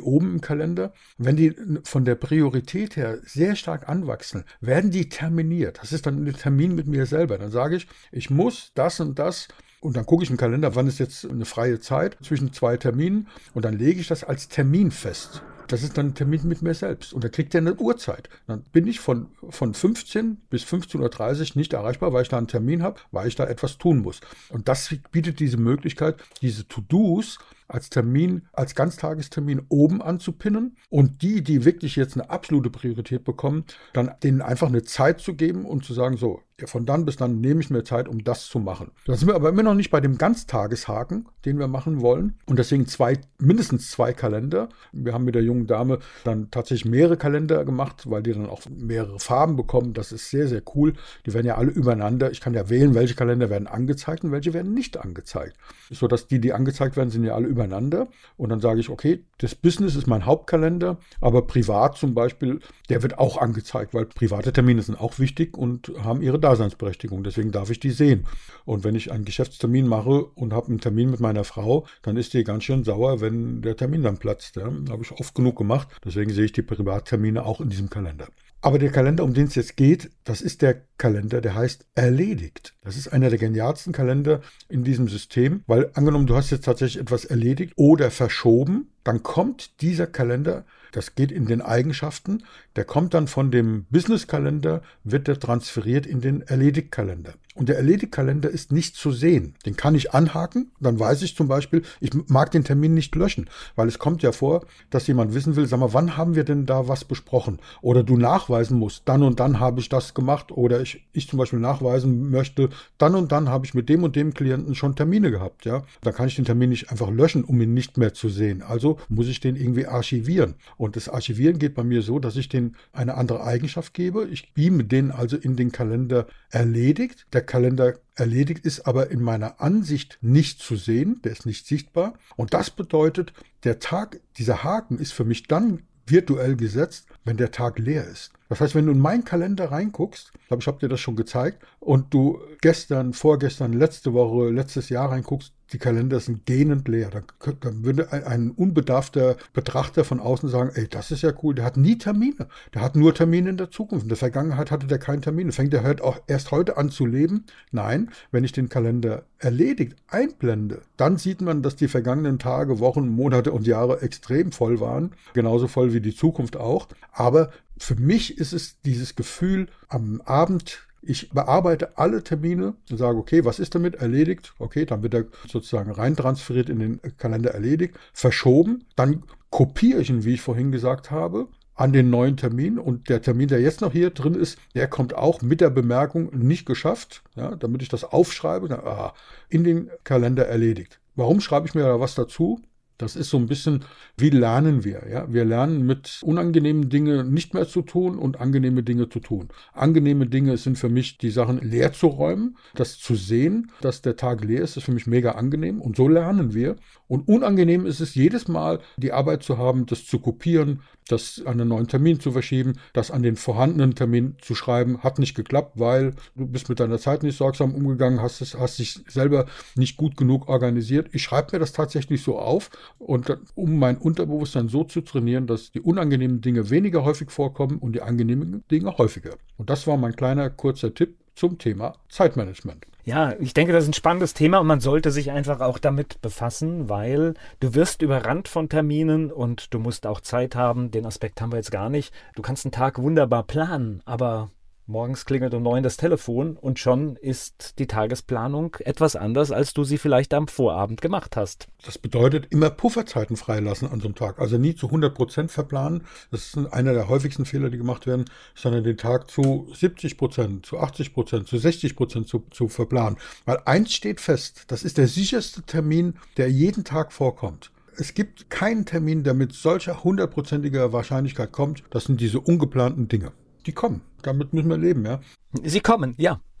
oben 0.00 0.34
im 0.34 0.40
Kalender. 0.40 0.92
Wenn 1.18 1.34
die 1.34 1.54
von 1.82 2.04
der 2.04 2.14
Priorität 2.14 2.94
her 2.94 3.18
sehr 3.24 3.56
stark 3.56 3.88
anwachsen, 3.88 4.44
werden 4.60 4.92
die 4.92 5.08
terminiert. 5.08 5.80
Das 5.82 5.92
ist 5.92 6.06
dann 6.06 6.24
ein 6.24 6.32
Termin 6.34 6.76
mit 6.76 6.86
mir 6.86 7.06
selber. 7.06 7.38
Dann 7.38 7.50
sage 7.50 7.74
ich, 7.74 7.88
ich 8.12 8.30
muss 8.30 8.70
das 8.74 9.00
und 9.00 9.18
das 9.18 9.48
und 9.80 9.96
dann 9.96 10.06
gucke 10.06 10.22
ich 10.22 10.30
im 10.30 10.36
Kalender, 10.36 10.76
wann 10.76 10.86
ist 10.86 11.00
jetzt 11.00 11.28
eine 11.28 11.44
freie 11.44 11.80
Zeit 11.80 12.16
zwischen 12.22 12.52
zwei 12.52 12.76
Terminen 12.76 13.26
und 13.54 13.64
dann 13.64 13.76
lege 13.76 14.00
ich 14.00 14.06
das 14.06 14.22
als 14.22 14.48
Termin 14.48 14.92
fest. 14.92 15.42
Das 15.68 15.82
ist 15.82 15.96
dann 15.98 16.08
ein 16.08 16.14
Termin 16.14 16.40
mit 16.44 16.62
mir 16.62 16.74
selbst. 16.74 17.12
Und 17.12 17.24
da 17.24 17.28
kriegt 17.28 17.54
er 17.54 17.60
eine 17.60 17.74
Uhrzeit. 17.74 18.28
Dann 18.46 18.62
bin 18.72 18.86
ich 18.86 19.00
von, 19.00 19.28
von 19.48 19.74
15 19.74 20.36
bis 20.50 20.64
15.30 20.64 21.40
Uhr 21.40 21.46
nicht 21.54 21.72
erreichbar, 21.72 22.12
weil 22.12 22.22
ich 22.22 22.28
da 22.28 22.38
einen 22.38 22.48
Termin 22.48 22.82
habe, 22.82 23.00
weil 23.10 23.28
ich 23.28 23.34
da 23.34 23.44
etwas 23.46 23.78
tun 23.78 24.00
muss. 24.00 24.20
Und 24.48 24.68
das 24.68 24.94
bietet 25.10 25.40
diese 25.40 25.56
Möglichkeit, 25.56 26.16
diese 26.40 26.66
To-Dos 26.66 27.38
als 27.68 27.88
Termin, 27.90 28.42
als 28.52 28.74
Ganztagestermin 28.74 29.62
oben 29.68 30.02
anzupinnen 30.02 30.76
und 30.90 31.22
die, 31.22 31.42
die 31.42 31.64
wirklich 31.64 31.96
jetzt 31.96 32.14
eine 32.14 32.28
absolute 32.28 32.70
Priorität 32.70 33.24
bekommen, 33.24 33.64
dann 33.94 34.14
denen 34.22 34.42
einfach 34.42 34.68
eine 34.68 34.82
Zeit 34.82 35.20
zu 35.20 35.34
geben 35.34 35.64
und 35.64 35.84
zu 35.84 35.94
sagen, 35.94 36.16
so, 36.16 36.42
von 36.66 36.86
dann 36.86 37.04
bis 37.04 37.16
dann 37.16 37.40
nehme 37.40 37.60
ich 37.60 37.70
mir 37.70 37.84
Zeit, 37.84 38.08
um 38.08 38.24
das 38.24 38.46
zu 38.46 38.58
machen. 38.58 38.90
Da 39.06 39.16
sind 39.16 39.28
wir 39.28 39.34
aber 39.34 39.48
immer 39.48 39.62
noch 39.62 39.74
nicht 39.74 39.90
bei 39.90 40.00
dem 40.00 40.18
Ganztageshaken, 40.18 41.28
den 41.44 41.58
wir 41.58 41.68
machen 41.68 42.00
wollen. 42.00 42.38
Und 42.46 42.58
deswegen 42.58 42.86
zwei, 42.86 43.18
mindestens 43.38 43.90
zwei 43.90 44.12
Kalender. 44.12 44.68
Wir 44.92 45.12
haben 45.12 45.24
mit 45.24 45.34
der 45.34 45.42
jungen 45.42 45.66
Dame 45.66 45.98
dann 46.24 46.50
tatsächlich 46.50 46.90
mehrere 46.90 47.16
Kalender 47.16 47.64
gemacht, 47.64 48.10
weil 48.10 48.22
die 48.22 48.32
dann 48.32 48.48
auch 48.48 48.62
mehrere 48.70 49.18
Farben 49.18 49.56
bekommen. 49.56 49.92
Das 49.92 50.12
ist 50.12 50.30
sehr, 50.30 50.48
sehr 50.48 50.62
cool. 50.74 50.94
Die 51.26 51.34
werden 51.34 51.46
ja 51.46 51.56
alle 51.56 51.70
übereinander. 51.70 52.30
Ich 52.30 52.40
kann 52.40 52.54
ja 52.54 52.68
wählen, 52.68 52.94
welche 52.94 53.14
Kalender 53.14 53.50
werden 53.50 53.66
angezeigt 53.66 54.24
und 54.24 54.32
welche 54.32 54.52
werden 54.52 54.74
nicht 54.74 54.96
angezeigt. 54.96 55.56
So 55.90 56.08
dass 56.08 56.26
die, 56.26 56.40
die 56.40 56.52
angezeigt 56.52 56.96
werden, 56.96 57.10
sind 57.10 57.24
ja 57.24 57.34
alle 57.34 57.48
übereinander 57.48 58.08
und 58.36 58.48
dann 58.48 58.60
sage 58.60 58.80
ich, 58.80 58.88
okay, 58.88 59.24
das 59.38 59.54
Business 59.54 59.96
ist 59.96 60.06
mein 60.06 60.26
Hauptkalender, 60.26 60.98
aber 61.20 61.46
privat 61.46 61.96
zum 61.96 62.14
Beispiel, 62.14 62.60
der 62.88 63.02
wird 63.02 63.18
auch 63.18 63.36
angezeigt, 63.36 63.94
weil 63.94 64.06
private 64.06 64.52
Termine 64.52 64.82
sind 64.82 65.00
auch 65.00 65.18
wichtig 65.18 65.56
und 65.56 65.92
haben 66.02 66.22
ihre 66.22 66.38
Daseinsberechtigung. 66.52 67.24
Deswegen 67.24 67.52
darf 67.52 67.70
ich 67.70 67.80
die 67.80 67.90
sehen. 67.90 68.26
Und 68.64 68.84
wenn 68.84 68.94
ich 68.94 69.10
einen 69.10 69.24
Geschäftstermin 69.24 69.86
mache 69.86 70.24
und 70.24 70.52
habe 70.52 70.68
einen 70.68 70.80
Termin 70.80 71.10
mit 71.10 71.20
meiner 71.20 71.44
Frau, 71.44 71.86
dann 72.02 72.16
ist 72.16 72.34
die 72.34 72.44
ganz 72.44 72.64
schön 72.64 72.84
sauer, 72.84 73.20
wenn 73.20 73.62
der 73.62 73.76
Termin 73.76 74.02
dann 74.02 74.18
platzt. 74.18 74.56
Ja. 74.56 74.64
Habe 74.64 75.02
ich 75.02 75.12
oft 75.12 75.34
genug 75.34 75.56
gemacht. 75.56 75.88
Deswegen 76.04 76.32
sehe 76.32 76.44
ich 76.44 76.52
die 76.52 76.62
Privattermine 76.62 77.44
auch 77.44 77.60
in 77.60 77.70
diesem 77.70 77.90
Kalender. 77.90 78.28
Aber 78.64 78.78
der 78.78 78.92
Kalender, 78.92 79.24
um 79.24 79.34
den 79.34 79.48
es 79.48 79.56
jetzt 79.56 79.76
geht, 79.76 80.10
das 80.22 80.40
ist 80.40 80.62
der 80.62 80.82
Kalender, 80.96 81.40
der 81.40 81.56
heißt 81.56 81.84
erledigt. 81.96 82.74
Das 82.82 82.96
ist 82.96 83.08
einer 83.08 83.28
der 83.28 83.40
genialsten 83.40 83.92
Kalender 83.92 84.40
in 84.68 84.84
diesem 84.84 85.08
System, 85.08 85.64
weil 85.66 85.90
angenommen, 85.94 86.28
du 86.28 86.36
hast 86.36 86.50
jetzt 86.50 86.64
tatsächlich 86.64 87.02
etwas 87.02 87.24
erledigt 87.24 87.72
oder 87.74 88.12
verschoben, 88.12 88.92
dann 89.02 89.24
kommt 89.24 89.80
dieser 89.82 90.06
Kalender, 90.06 90.64
das 90.92 91.16
geht 91.16 91.32
in 91.32 91.46
den 91.46 91.60
Eigenschaften, 91.60 92.44
der 92.76 92.84
kommt 92.84 93.14
dann 93.14 93.26
von 93.26 93.50
dem 93.50 93.84
Business-Kalender, 93.90 94.82
wird 95.02 95.26
der 95.26 95.40
transferiert 95.40 96.06
in 96.06 96.20
den 96.20 96.42
Erledigt-Kalender. 96.42 97.34
Und 97.54 97.68
der 97.68 97.76
Erledigt-Kalender 97.76 98.48
ist 98.48 98.72
nicht 98.72 98.96
zu 98.96 99.10
sehen. 99.10 99.54
Den 99.66 99.76
kann 99.76 99.94
ich 99.94 100.14
anhaken, 100.14 100.70
dann 100.80 100.98
weiß 100.98 101.22
ich 101.22 101.36
zum 101.36 101.48
Beispiel, 101.48 101.82
ich 102.00 102.10
mag 102.28 102.50
den 102.50 102.64
Termin 102.64 102.94
nicht 102.94 103.14
löschen, 103.14 103.48
weil 103.76 103.88
es 103.88 103.98
kommt 103.98 104.22
ja 104.22 104.32
vor, 104.32 104.64
dass 104.90 105.06
jemand 105.06 105.34
wissen 105.34 105.56
will, 105.56 105.66
sag 105.66 105.80
mal, 105.80 105.92
wann 105.92 106.16
haben 106.16 106.34
wir 106.34 106.44
denn 106.44 106.66
da 106.66 106.88
was 106.88 107.04
besprochen? 107.04 107.58
Oder 107.82 108.02
du 108.02 108.16
nachweisen 108.16 108.78
musst, 108.78 109.02
dann 109.06 109.22
und 109.22 109.40
dann 109.40 109.60
habe 109.60 109.80
ich 109.80 109.88
das 109.88 110.14
gemacht. 110.14 110.52
Oder 110.52 110.80
ich, 110.80 111.04
ich 111.12 111.28
zum 111.28 111.38
Beispiel 111.38 111.58
nachweisen 111.58 112.30
möchte, 112.30 112.70
dann 112.98 113.14
und 113.14 113.32
dann 113.32 113.48
habe 113.48 113.66
ich 113.66 113.74
mit 113.74 113.88
dem 113.88 114.02
und 114.02 114.16
dem 114.16 114.32
Klienten 114.32 114.74
schon 114.74 114.96
Termine 114.96 115.30
gehabt. 115.30 115.64
Ja, 115.64 115.84
da 116.00 116.12
kann 116.12 116.28
ich 116.28 116.36
den 116.36 116.44
Termin 116.44 116.70
nicht 116.70 116.90
einfach 116.90 117.10
löschen, 117.10 117.44
um 117.44 117.60
ihn 117.60 117.74
nicht 117.74 117.98
mehr 117.98 118.14
zu 118.14 118.28
sehen. 118.28 118.62
Also 118.62 118.98
muss 119.08 119.28
ich 119.28 119.40
den 119.40 119.56
irgendwie 119.56 119.86
archivieren. 119.86 120.54
Und 120.76 120.96
das 120.96 121.08
Archivieren 121.08 121.58
geht 121.58 121.74
bei 121.74 121.84
mir 121.84 122.02
so, 122.02 122.18
dass 122.18 122.36
ich 122.36 122.48
den 122.48 122.76
eine 122.92 123.14
andere 123.16 123.44
Eigenschaft 123.44 123.94
gebe. 123.94 124.26
Ich 124.28 124.52
beame 124.54 124.84
den 124.84 125.10
also 125.10 125.36
in 125.36 125.56
den 125.56 125.72
Kalender 125.72 126.26
erledigt. 126.50 127.26
Der 127.32 127.41
Kalender 127.42 127.98
erledigt 128.14 128.64
ist 128.64 128.86
aber 128.86 129.10
in 129.10 129.20
meiner 129.22 129.60
Ansicht 129.60 130.18
nicht 130.20 130.60
zu 130.60 130.76
sehen, 130.76 131.20
der 131.22 131.32
ist 131.32 131.46
nicht 131.46 131.66
sichtbar. 131.66 132.14
Und 132.36 132.54
das 132.54 132.70
bedeutet, 132.70 133.32
der 133.64 133.78
Tag, 133.78 134.20
dieser 134.36 134.64
Haken 134.64 134.98
ist 134.98 135.12
für 135.12 135.24
mich 135.24 135.48
dann 135.48 135.82
virtuell 136.06 136.56
gesetzt, 136.56 137.06
wenn 137.24 137.36
der 137.36 137.50
Tag 137.50 137.78
leer 137.78 138.06
ist. 138.06 138.32
Das 138.48 138.60
heißt, 138.60 138.74
wenn 138.74 138.86
du 138.86 138.92
in 138.92 138.98
meinen 138.98 139.24
Kalender 139.24 139.70
reinguckst, 139.70 140.32
glaube, 140.52 140.60
ich 140.60 140.66
habe 140.66 140.78
dir 140.78 140.88
das 140.88 141.00
schon 141.00 141.16
gezeigt, 141.16 141.64
und 141.80 142.12
du 142.12 142.38
gestern, 142.60 143.14
vorgestern, 143.14 143.72
letzte 143.72 144.12
Woche, 144.12 144.50
letztes 144.50 144.90
Jahr 144.90 145.10
reinguckst, 145.10 145.54
die 145.72 145.78
Kalender 145.78 146.20
sind 146.20 146.44
gähnend 146.44 146.86
leer. 146.86 147.08
Dann, 147.08 147.24
dann 147.60 147.82
würde 147.82 148.12
ein, 148.12 148.50
unbedarfter 148.50 149.36
Betrachter 149.54 150.04
von 150.04 150.20
außen 150.20 150.50
sagen, 150.50 150.70
ey, 150.74 150.86
das 150.86 151.10
ist 151.10 151.22
ja 151.22 151.32
cool, 151.42 151.54
der 151.54 151.64
hat 151.64 151.78
nie 151.78 151.96
Termine. 151.96 152.48
Der 152.74 152.82
hat 152.82 152.94
nur 152.94 153.14
Termine 153.14 153.48
in 153.48 153.56
der 153.56 153.70
Zukunft. 153.70 154.02
In 154.02 154.10
der 154.10 154.18
Vergangenheit 154.18 154.70
hatte 154.70 154.86
der 154.86 154.98
keine 154.98 155.22
Termine. 155.22 155.52
Fängt 155.52 155.72
er 155.72 155.82
halt 155.82 156.02
auch 156.02 156.20
erst 156.26 156.50
heute 156.50 156.76
an 156.76 156.90
zu 156.90 157.06
leben? 157.06 157.46
Nein, 157.70 158.10
wenn 158.30 158.44
ich 158.44 158.52
den 158.52 158.68
Kalender 158.68 159.24
erledigt 159.38 159.96
einblende, 160.08 160.82
dann 160.98 161.16
sieht 161.16 161.40
man, 161.40 161.62
dass 161.62 161.74
die 161.74 161.88
vergangenen 161.88 162.38
Tage, 162.38 162.78
Wochen, 162.78 163.08
Monate 163.08 163.50
und 163.50 163.66
Jahre 163.66 164.02
extrem 164.02 164.52
voll 164.52 164.78
waren. 164.78 165.12
Genauso 165.32 165.68
voll 165.68 165.94
wie 165.94 166.02
die 166.02 166.14
Zukunft 166.14 166.58
auch. 166.58 166.86
Aber 167.12 167.50
für 167.78 167.94
mich 167.94 168.38
ist 168.38 168.52
es 168.52 168.80
dieses 168.80 169.14
Gefühl, 169.14 169.68
am 169.88 170.20
Abend 170.22 170.86
ich 171.02 171.30
bearbeite 171.30 171.98
alle 171.98 172.22
Termine 172.22 172.74
und 172.88 172.96
sage, 172.96 173.18
okay, 173.18 173.44
was 173.44 173.58
ist 173.58 173.74
damit 173.74 173.96
erledigt? 173.96 174.54
Okay, 174.58 174.86
dann 174.86 175.02
wird 175.02 175.14
er 175.14 175.24
sozusagen 175.48 175.90
reintransferiert 175.90 176.68
in 176.68 176.78
den 176.78 177.00
Kalender 177.18 177.50
erledigt, 177.50 177.96
verschoben. 178.12 178.84
Dann 178.94 179.24
kopiere 179.50 180.00
ich 180.00 180.10
ihn, 180.10 180.24
wie 180.24 180.34
ich 180.34 180.40
vorhin 180.40 180.70
gesagt 180.70 181.10
habe, 181.10 181.48
an 181.74 181.92
den 181.92 182.08
neuen 182.08 182.36
Termin. 182.36 182.78
Und 182.78 183.08
der 183.08 183.20
Termin, 183.20 183.48
der 183.48 183.60
jetzt 183.60 183.80
noch 183.80 183.92
hier 183.92 184.10
drin 184.10 184.34
ist, 184.34 184.58
der 184.76 184.86
kommt 184.86 185.14
auch 185.14 185.42
mit 185.42 185.60
der 185.60 185.70
Bemerkung 185.70 186.30
nicht 186.38 186.66
geschafft, 186.66 187.24
ja, 187.34 187.56
damit 187.56 187.82
ich 187.82 187.88
das 187.88 188.04
aufschreibe, 188.04 188.68
dann, 188.68 188.80
ah, 188.80 189.12
in 189.48 189.64
den 189.64 189.90
Kalender 190.04 190.46
erledigt. 190.46 191.00
Warum 191.16 191.40
schreibe 191.40 191.66
ich 191.66 191.74
mir 191.74 191.82
da 191.82 191.98
was 191.98 192.14
dazu? 192.14 192.60
Das 193.02 193.16
ist 193.16 193.30
so 193.30 193.36
ein 193.36 193.46
bisschen, 193.46 193.84
wie 194.16 194.30
lernen 194.30 194.84
wir? 194.84 195.02
Ja? 195.10 195.26
Wir 195.28 195.44
lernen 195.44 195.84
mit 195.84 196.20
unangenehmen 196.22 196.88
Dingen 196.88 197.34
nicht 197.34 197.52
mehr 197.52 197.66
zu 197.66 197.82
tun 197.82 198.16
und 198.16 198.40
angenehme 198.40 198.84
Dinge 198.84 199.08
zu 199.08 199.18
tun. 199.18 199.48
Angenehme 199.72 200.28
Dinge 200.28 200.56
sind 200.56 200.78
für 200.78 200.88
mich 200.88 201.18
die 201.18 201.30
Sachen 201.30 201.58
leer 201.68 201.92
zu 201.92 202.06
räumen, 202.06 202.56
das 202.76 203.00
zu 203.00 203.16
sehen, 203.16 203.72
dass 203.80 204.02
der 204.02 204.14
Tag 204.14 204.44
leer 204.44 204.62
ist, 204.62 204.76
ist 204.76 204.84
für 204.84 204.92
mich 204.92 205.08
mega 205.08 205.32
angenehm 205.32 205.80
und 205.80 205.96
so 205.96 206.06
lernen 206.06 206.54
wir. 206.54 206.76
Und 207.08 207.26
unangenehm 207.26 207.86
ist 207.86 207.98
es 207.98 208.14
jedes 208.14 208.46
Mal, 208.46 208.78
die 208.96 209.10
Arbeit 209.10 209.42
zu 209.42 209.58
haben, 209.58 209.84
das 209.86 210.06
zu 210.06 210.20
kopieren, 210.20 210.80
das 211.08 211.42
an 211.44 211.60
einen 211.60 211.68
neuen 211.68 211.88
Termin 211.88 212.20
zu 212.20 212.32
verschieben, 212.32 212.74
das 212.92 213.10
an 213.10 213.22
den 213.22 213.36
vorhandenen 213.36 213.94
Termin 213.94 214.36
zu 214.40 214.54
schreiben, 214.54 215.02
hat 215.02 215.18
nicht 215.18 215.34
geklappt, 215.34 215.72
weil 215.74 216.14
du 216.36 216.46
bist 216.46 216.68
mit 216.68 216.80
deiner 216.80 216.98
Zeit 216.98 217.22
nicht 217.22 217.36
sorgsam 217.36 217.74
umgegangen, 217.74 218.22
hast, 218.22 218.40
es, 218.40 218.56
hast 218.58 218.78
dich 218.78 219.00
selber 219.08 219.46
nicht 219.74 219.96
gut 219.96 220.16
genug 220.16 220.48
organisiert. 220.48 221.08
Ich 221.12 221.22
schreibe 221.22 221.48
mir 221.52 221.58
das 221.58 221.72
tatsächlich 221.72 222.22
so 222.22 222.38
auf 222.38 222.70
und 222.98 223.36
um 223.54 223.78
mein 223.78 223.96
Unterbewusstsein 223.96 224.68
so 224.68 224.84
zu 224.84 225.00
trainieren, 225.00 225.46
dass 225.46 225.72
die 225.72 225.80
unangenehmen 225.80 226.40
Dinge 226.40 226.70
weniger 226.70 227.04
häufig 227.04 227.30
vorkommen 227.30 227.78
und 227.78 227.92
die 227.92 228.02
angenehmen 228.02 228.64
Dinge 228.70 228.96
häufiger. 228.98 229.36
Und 229.56 229.70
das 229.70 229.86
war 229.86 229.96
mein 229.96 230.16
kleiner 230.16 230.50
kurzer 230.50 230.94
Tipp 230.94 231.16
zum 231.34 231.58
Thema 231.58 231.94
Zeitmanagement. 232.08 232.86
Ja, 233.04 233.34
ich 233.40 233.52
denke, 233.52 233.72
das 233.72 233.84
ist 233.84 233.90
ein 233.90 233.94
spannendes 233.94 234.32
Thema 234.32 234.58
und 234.58 234.68
man 234.68 234.80
sollte 234.80 235.10
sich 235.10 235.32
einfach 235.32 235.60
auch 235.60 235.78
damit 235.78 236.22
befassen, 236.22 236.88
weil 236.88 237.34
du 237.58 237.74
wirst 237.74 238.00
überrannt 238.00 238.46
von 238.46 238.68
Terminen 238.68 239.32
und 239.32 239.74
du 239.74 239.80
musst 239.80 240.06
auch 240.06 240.20
Zeit 240.20 240.54
haben. 240.54 240.92
Den 240.92 241.04
Aspekt 241.04 241.40
haben 241.40 241.50
wir 241.50 241.56
jetzt 241.56 241.72
gar 241.72 241.90
nicht. 241.90 242.14
Du 242.36 242.42
kannst 242.42 242.64
einen 242.64 242.72
Tag 242.72 243.02
wunderbar 243.02 243.42
planen, 243.42 244.02
aber 244.04 244.50
Morgens 244.86 245.26
klingelt 245.26 245.54
um 245.54 245.62
neun 245.62 245.84
das 245.84 245.96
Telefon 245.96 246.56
und 246.56 246.80
schon 246.80 247.14
ist 247.14 247.78
die 247.78 247.86
Tagesplanung 247.86 248.76
etwas 248.80 249.14
anders, 249.14 249.52
als 249.52 249.74
du 249.74 249.84
sie 249.84 249.96
vielleicht 249.96 250.34
am 250.34 250.48
Vorabend 250.48 251.00
gemacht 251.00 251.36
hast. 251.36 251.68
Das 251.84 251.98
bedeutet 251.98 252.48
immer 252.50 252.68
Pufferzeiten 252.68 253.36
freilassen 253.36 253.88
an 253.88 254.00
so 254.00 254.08
einem 254.08 254.16
Tag. 254.16 254.40
Also 254.40 254.58
nie 254.58 254.74
zu 254.74 254.86
100 254.86 255.14
Prozent 255.14 255.52
verplanen. 255.52 256.02
Das 256.32 256.46
ist 256.46 256.72
einer 256.72 256.94
der 256.94 257.08
häufigsten 257.08 257.44
Fehler, 257.44 257.70
die 257.70 257.78
gemacht 257.78 258.08
werden, 258.08 258.24
sondern 258.56 258.82
den 258.82 258.96
Tag 258.96 259.30
zu 259.30 259.68
70 259.72 260.18
Prozent, 260.18 260.66
zu 260.66 260.80
80 260.80 261.14
Prozent, 261.14 261.46
zu 261.46 261.58
60 261.58 261.94
Prozent 261.94 262.26
zu, 262.26 262.44
zu 262.50 262.66
verplanen. 262.66 263.18
Weil 263.44 263.58
eins 263.64 263.92
steht 263.94 264.20
fest, 264.20 264.64
das 264.66 264.82
ist 264.82 264.98
der 264.98 265.06
sicherste 265.06 265.62
Termin, 265.62 266.14
der 266.36 266.50
jeden 266.50 266.82
Tag 266.82 267.12
vorkommt. 267.12 267.70
Es 267.96 268.14
gibt 268.14 268.50
keinen 268.50 268.84
Termin, 268.84 269.22
der 269.22 269.34
mit 269.34 269.52
solcher 269.52 270.02
hundertprozentiger 270.02 270.92
Wahrscheinlichkeit 270.92 271.52
kommt. 271.52 271.84
Das 271.90 272.04
sind 272.04 272.20
diese 272.20 272.40
ungeplanten 272.40 273.06
Dinge. 273.06 273.30
Die 273.66 273.72
kommen 273.72 274.00
damit 274.22 274.52
müssen 274.52 274.70
wir 274.70 274.78
leben, 274.78 275.04
ja. 275.04 275.20
Sie 275.62 275.80
kommen, 275.80 276.14
ja. 276.18 276.40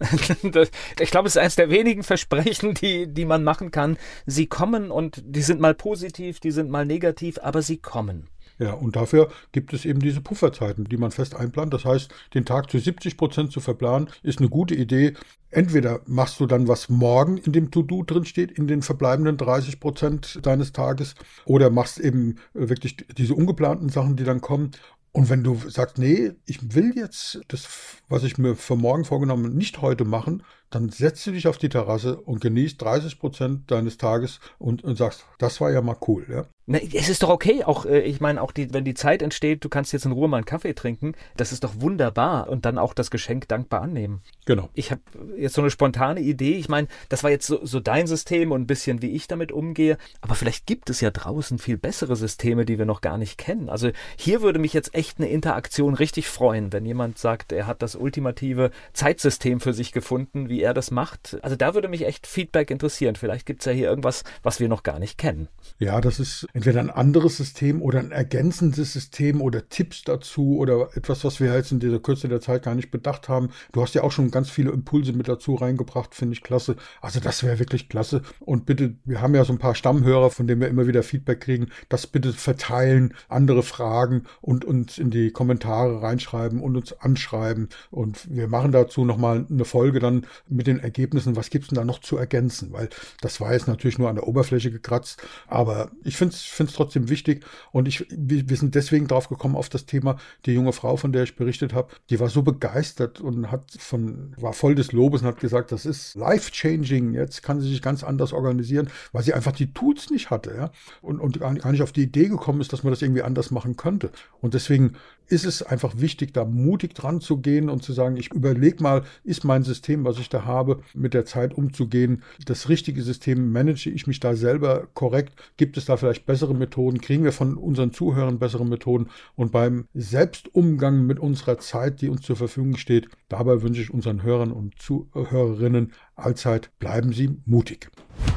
ich 1.00 1.10
glaube, 1.10 1.28
es 1.28 1.36
ist 1.36 1.38
eines 1.38 1.56
der 1.56 1.70
wenigen 1.70 2.02
Versprechen, 2.02 2.74
die, 2.74 3.06
die 3.06 3.24
man 3.24 3.44
machen 3.44 3.70
kann. 3.70 3.96
Sie 4.26 4.46
kommen 4.46 4.90
und 4.90 5.22
die 5.24 5.42
sind 5.42 5.60
mal 5.60 5.74
positiv, 5.74 6.40
die 6.40 6.50
sind 6.50 6.70
mal 6.70 6.84
negativ, 6.84 7.38
aber 7.42 7.62
sie 7.62 7.78
kommen. 7.78 8.28
Ja, 8.58 8.74
und 8.74 8.96
dafür 8.96 9.28
gibt 9.50 9.72
es 9.72 9.84
eben 9.84 9.98
diese 9.98 10.20
Pufferzeiten, 10.20 10.84
die 10.84 10.96
man 10.96 11.10
fest 11.10 11.34
einplant. 11.34 11.74
Das 11.74 11.84
heißt, 11.84 12.12
den 12.34 12.44
Tag 12.44 12.70
zu 12.70 12.78
70 12.78 13.16
Prozent 13.16 13.50
zu 13.50 13.60
verplanen, 13.60 14.08
ist 14.22 14.38
eine 14.38 14.48
gute 14.48 14.74
Idee. 14.74 15.14
Entweder 15.50 16.00
machst 16.06 16.38
du 16.38 16.46
dann, 16.46 16.68
was 16.68 16.88
morgen 16.88 17.38
in 17.38 17.52
dem 17.52 17.70
To-Do 17.70 18.04
drin 18.04 18.24
steht, 18.24 18.52
in 18.52 18.68
den 18.68 18.82
verbleibenden 18.82 19.36
30 19.36 19.80
Prozent 19.80 20.46
deines 20.46 20.72
Tages, 20.72 21.14
oder 21.44 21.70
machst 21.70 21.98
eben 21.98 22.36
wirklich 22.54 22.96
diese 23.16 23.34
ungeplanten 23.34 23.88
Sachen, 23.88 24.16
die 24.16 24.24
dann 24.24 24.40
kommen. 24.40 24.70
Und 25.14 25.28
wenn 25.28 25.44
du 25.44 25.56
sagst, 25.68 25.98
nee, 25.98 26.32
ich 26.46 26.74
will 26.74 26.94
jetzt 26.96 27.40
das, 27.48 27.68
was 28.08 28.24
ich 28.24 28.38
mir 28.38 28.56
für 28.56 28.76
morgen 28.76 29.04
vorgenommen, 29.04 29.54
nicht 29.54 29.82
heute 29.82 30.06
machen, 30.06 30.42
dann 30.70 30.88
setzt 30.88 31.26
du 31.26 31.32
dich 31.32 31.46
auf 31.46 31.58
die 31.58 31.68
Terrasse 31.68 32.18
und 32.18 32.40
genießt 32.40 32.80
30 32.80 33.18
Prozent 33.18 33.70
deines 33.70 33.98
Tages 33.98 34.40
und, 34.58 34.82
und 34.84 34.96
sagst, 34.96 35.26
das 35.38 35.60
war 35.60 35.70
ja 35.70 35.82
mal 35.82 35.98
cool. 36.08 36.26
Ja? 36.30 36.46
Na, 36.64 36.78
es 36.78 37.08
ist 37.08 37.24
doch 37.24 37.28
okay, 37.28 37.64
auch 37.64 37.86
äh, 37.86 38.00
ich 38.00 38.20
meine, 38.20 38.40
auch 38.40 38.52
die, 38.52 38.72
wenn 38.72 38.84
die 38.84 38.94
Zeit 38.94 39.20
entsteht, 39.20 39.64
du 39.64 39.68
kannst 39.68 39.92
jetzt 39.92 40.04
in 40.04 40.12
Ruhe 40.12 40.28
mal 40.28 40.36
einen 40.36 40.46
Kaffee 40.46 40.74
trinken, 40.74 41.14
das 41.36 41.50
ist 41.50 41.64
doch 41.64 41.80
wunderbar 41.80 42.48
und 42.48 42.64
dann 42.64 42.78
auch 42.78 42.94
das 42.94 43.10
Geschenk 43.10 43.48
dankbar 43.48 43.82
annehmen. 43.82 44.22
Genau. 44.46 44.68
Ich 44.74 44.92
habe 44.92 45.00
jetzt 45.36 45.54
so 45.54 45.60
eine 45.60 45.70
spontane 45.70 46.20
Idee, 46.20 46.54
ich 46.54 46.68
meine, 46.68 46.86
das 47.08 47.24
war 47.24 47.30
jetzt 47.32 47.48
so, 47.48 47.64
so 47.66 47.80
dein 47.80 48.06
System 48.06 48.52
und 48.52 48.62
ein 48.62 48.66
bisschen, 48.68 49.02
wie 49.02 49.10
ich 49.10 49.26
damit 49.26 49.50
umgehe, 49.50 49.98
aber 50.20 50.36
vielleicht 50.36 50.66
gibt 50.66 50.88
es 50.88 51.00
ja 51.00 51.10
draußen 51.10 51.58
viel 51.58 51.78
bessere 51.78 52.14
Systeme, 52.14 52.64
die 52.64 52.78
wir 52.78 52.86
noch 52.86 53.00
gar 53.00 53.18
nicht 53.18 53.38
kennen. 53.38 53.68
Also 53.68 53.90
hier 54.16 54.40
würde 54.40 54.60
mich 54.60 54.72
jetzt 54.72 54.94
echt 54.94 55.18
eine 55.18 55.28
Interaktion 55.28 55.94
richtig 55.94 56.28
freuen, 56.28 56.72
wenn 56.72 56.86
jemand 56.86 57.18
sagt, 57.18 57.50
er 57.50 57.66
hat 57.66 57.82
das 57.82 57.96
ultimative 57.96 58.70
Zeitsystem 58.92 59.58
für 59.58 59.72
sich 59.72 59.90
gefunden, 59.90 60.48
wie 60.48 60.62
er 60.62 60.74
das 60.74 60.92
macht. 60.92 61.38
Also 61.42 61.56
da 61.56 61.74
würde 61.74 61.88
mich 61.88 62.06
echt 62.06 62.28
Feedback 62.28 62.70
interessieren. 62.70 63.16
Vielleicht 63.16 63.46
gibt 63.46 63.62
es 63.62 63.66
ja 63.66 63.72
hier 63.72 63.88
irgendwas, 63.88 64.22
was 64.44 64.60
wir 64.60 64.68
noch 64.68 64.84
gar 64.84 65.00
nicht 65.00 65.18
kennen. 65.18 65.48
Ja, 65.78 66.00
das 66.00 66.20
ist 66.20 66.46
entweder 66.52 66.80
ein 66.80 66.90
anderes 66.90 67.36
System 67.36 67.82
oder 67.82 67.98
ein 67.98 68.12
ergänzendes 68.12 68.92
System 68.92 69.40
oder 69.40 69.68
Tipps 69.68 70.02
dazu 70.04 70.58
oder 70.58 70.90
etwas, 70.94 71.24
was 71.24 71.40
wir 71.40 71.54
jetzt 71.54 71.72
in 71.72 71.80
dieser 71.80 71.98
Kürze 71.98 72.28
der 72.28 72.40
Zeit 72.40 72.64
gar 72.64 72.74
nicht 72.74 72.90
bedacht 72.90 73.28
haben. 73.28 73.50
Du 73.72 73.82
hast 73.82 73.94
ja 73.94 74.02
auch 74.02 74.12
schon 74.12 74.30
ganz 74.30 74.50
viele 74.50 74.70
Impulse 74.70 75.12
mit 75.12 75.28
dazu 75.28 75.54
reingebracht, 75.54 76.14
finde 76.14 76.34
ich 76.34 76.42
klasse. 76.42 76.76
Also 77.00 77.20
das 77.20 77.42
wäre 77.42 77.58
wirklich 77.58 77.88
klasse. 77.88 78.22
Und 78.40 78.66
bitte, 78.66 78.94
wir 79.04 79.20
haben 79.20 79.34
ja 79.34 79.44
so 79.44 79.52
ein 79.52 79.58
paar 79.58 79.74
Stammhörer, 79.74 80.30
von 80.30 80.46
denen 80.46 80.60
wir 80.60 80.68
immer 80.68 80.86
wieder 80.86 81.02
Feedback 81.02 81.40
kriegen, 81.40 81.68
das 81.88 82.06
bitte 82.06 82.32
verteilen, 82.32 83.14
andere 83.28 83.62
Fragen 83.62 84.24
und 84.40 84.64
uns 84.64 84.98
in 84.98 85.10
die 85.10 85.30
Kommentare 85.30 86.02
reinschreiben 86.02 86.60
und 86.60 86.76
uns 86.76 86.92
anschreiben. 86.92 87.68
Und 87.90 88.28
wir 88.30 88.48
machen 88.48 88.72
dazu 88.72 89.04
nochmal 89.04 89.46
eine 89.50 89.64
Folge 89.64 90.00
dann 90.00 90.26
mit 90.48 90.66
den 90.66 90.80
Ergebnissen, 90.80 91.36
was 91.36 91.50
gibt 91.50 91.64
es 91.64 91.68
denn 91.68 91.76
da 91.76 91.84
noch 91.84 92.00
zu 92.00 92.16
ergänzen, 92.16 92.72
weil 92.72 92.88
das 93.20 93.40
war 93.40 93.52
jetzt 93.52 93.68
natürlich 93.68 93.98
nur 93.98 94.08
an 94.08 94.16
der 94.16 94.28
Oberfläche 94.28 94.70
gekratzt, 94.70 95.22
aber 95.46 95.90
ich 96.04 96.16
finde 96.16 96.34
es 96.34 96.41
trotzdem 96.74 97.08
wichtig 97.08 97.44
und 97.72 97.88
ich, 97.88 98.06
wir 98.10 98.56
sind 98.56 98.74
deswegen 98.74 99.06
drauf 99.06 99.28
gekommen 99.28 99.56
auf 99.56 99.68
das 99.68 99.86
Thema, 99.86 100.16
die 100.46 100.52
junge 100.52 100.72
Frau, 100.72 100.96
von 100.96 101.12
der 101.12 101.24
ich 101.24 101.36
berichtet 101.36 101.72
habe, 101.72 101.92
die 102.10 102.20
war 102.20 102.28
so 102.28 102.42
begeistert 102.42 103.20
und 103.20 103.50
hat 103.50 103.70
von, 103.78 104.34
war 104.38 104.52
voll 104.52 104.74
des 104.74 104.92
Lobes 104.92 105.22
und 105.22 105.28
hat 105.28 105.40
gesagt, 105.40 105.72
das 105.72 105.86
ist 105.86 106.14
life-changing, 106.14 107.14
jetzt 107.14 107.42
kann 107.42 107.60
sie 107.60 107.68
sich 107.68 107.82
ganz 107.82 108.04
anders 108.04 108.32
organisieren, 108.32 108.90
weil 109.12 109.22
sie 109.22 109.34
einfach 109.34 109.52
die 109.52 109.72
Tools 109.72 110.10
nicht 110.10 110.30
hatte, 110.30 110.54
ja, 110.56 110.70
und, 111.00 111.20
und 111.20 111.40
gar 111.40 111.72
nicht 111.72 111.82
auf 111.82 111.92
die 111.92 112.02
Idee 112.02 112.28
gekommen 112.28 112.60
ist, 112.60 112.72
dass 112.72 112.82
man 112.82 112.92
das 112.92 113.02
irgendwie 113.02 113.22
anders 113.22 113.50
machen 113.50 113.76
könnte. 113.76 114.10
Und 114.40 114.54
deswegen 114.54 114.94
ist 115.28 115.46
es 115.46 115.62
einfach 115.62 115.94
wichtig, 115.96 116.34
da 116.34 116.44
mutig 116.44 116.94
dran 116.94 117.20
zu 117.20 117.38
gehen 117.38 117.70
und 117.70 117.82
zu 117.82 117.92
sagen, 117.92 118.16
ich 118.16 118.32
überlege 118.32 118.82
mal, 118.82 119.02
ist 119.24 119.44
mein 119.44 119.62
System, 119.62 120.04
was 120.04 120.18
ich 120.18 120.28
da 120.28 120.44
habe, 120.44 120.82
mit 120.94 121.14
der 121.14 121.24
Zeit 121.24 121.54
umzugehen, 121.54 122.22
das 122.44 122.68
richtige 122.68 123.02
System, 123.02 123.50
manage 123.50 123.88
ich 123.88 124.06
mich 124.06 124.20
da 124.20 124.36
selber 124.36 124.88
korrekt, 124.92 125.34
gibt 125.56 125.76
es 125.76 125.86
da 125.86 125.96
vielleicht 125.96 126.26
bessere 126.32 126.54
Methoden, 126.54 126.98
kriegen 127.02 127.24
wir 127.24 127.32
von 127.32 127.58
unseren 127.58 127.92
Zuhörern 127.92 128.38
bessere 128.38 128.64
Methoden 128.64 129.10
und 129.36 129.52
beim 129.52 129.84
Selbstumgang 129.92 131.04
mit 131.04 131.18
unserer 131.18 131.58
Zeit, 131.58 132.00
die 132.00 132.08
uns 132.08 132.22
zur 132.22 132.36
Verfügung 132.36 132.78
steht, 132.78 133.08
dabei 133.28 133.60
wünsche 133.60 133.82
ich 133.82 133.92
unseren 133.92 134.22
Hörern 134.22 134.50
und 134.50 134.80
Zuhörerinnen 134.80 135.92
allzeit, 136.16 136.70
bleiben 136.78 137.12
Sie 137.12 137.36
mutig. 137.44 137.90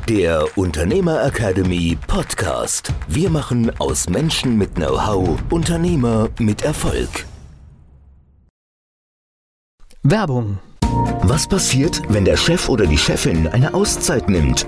Der 0.10 0.45
Unternehmer 0.58 1.25
Academy 1.25 1.97
Podcast. 2.05 2.93
Wir 3.08 3.29
machen 3.29 3.71
aus 3.79 4.10
Menschen 4.10 4.58
mit 4.58 4.75
Know-how 4.75 5.41
Unternehmer 5.49 6.27
mit 6.38 6.63
Erfolg. 6.63 7.25
Werbung. 10.03 10.60
Was 11.23 11.47
passiert, 11.47 12.01
wenn 12.10 12.25
der 12.25 12.36
Chef 12.36 12.67
oder 12.67 12.88
die 12.88 12.97
Chefin 12.97 13.47
eine 13.47 13.73
Auszeit 13.73 14.27
nimmt 14.27 14.67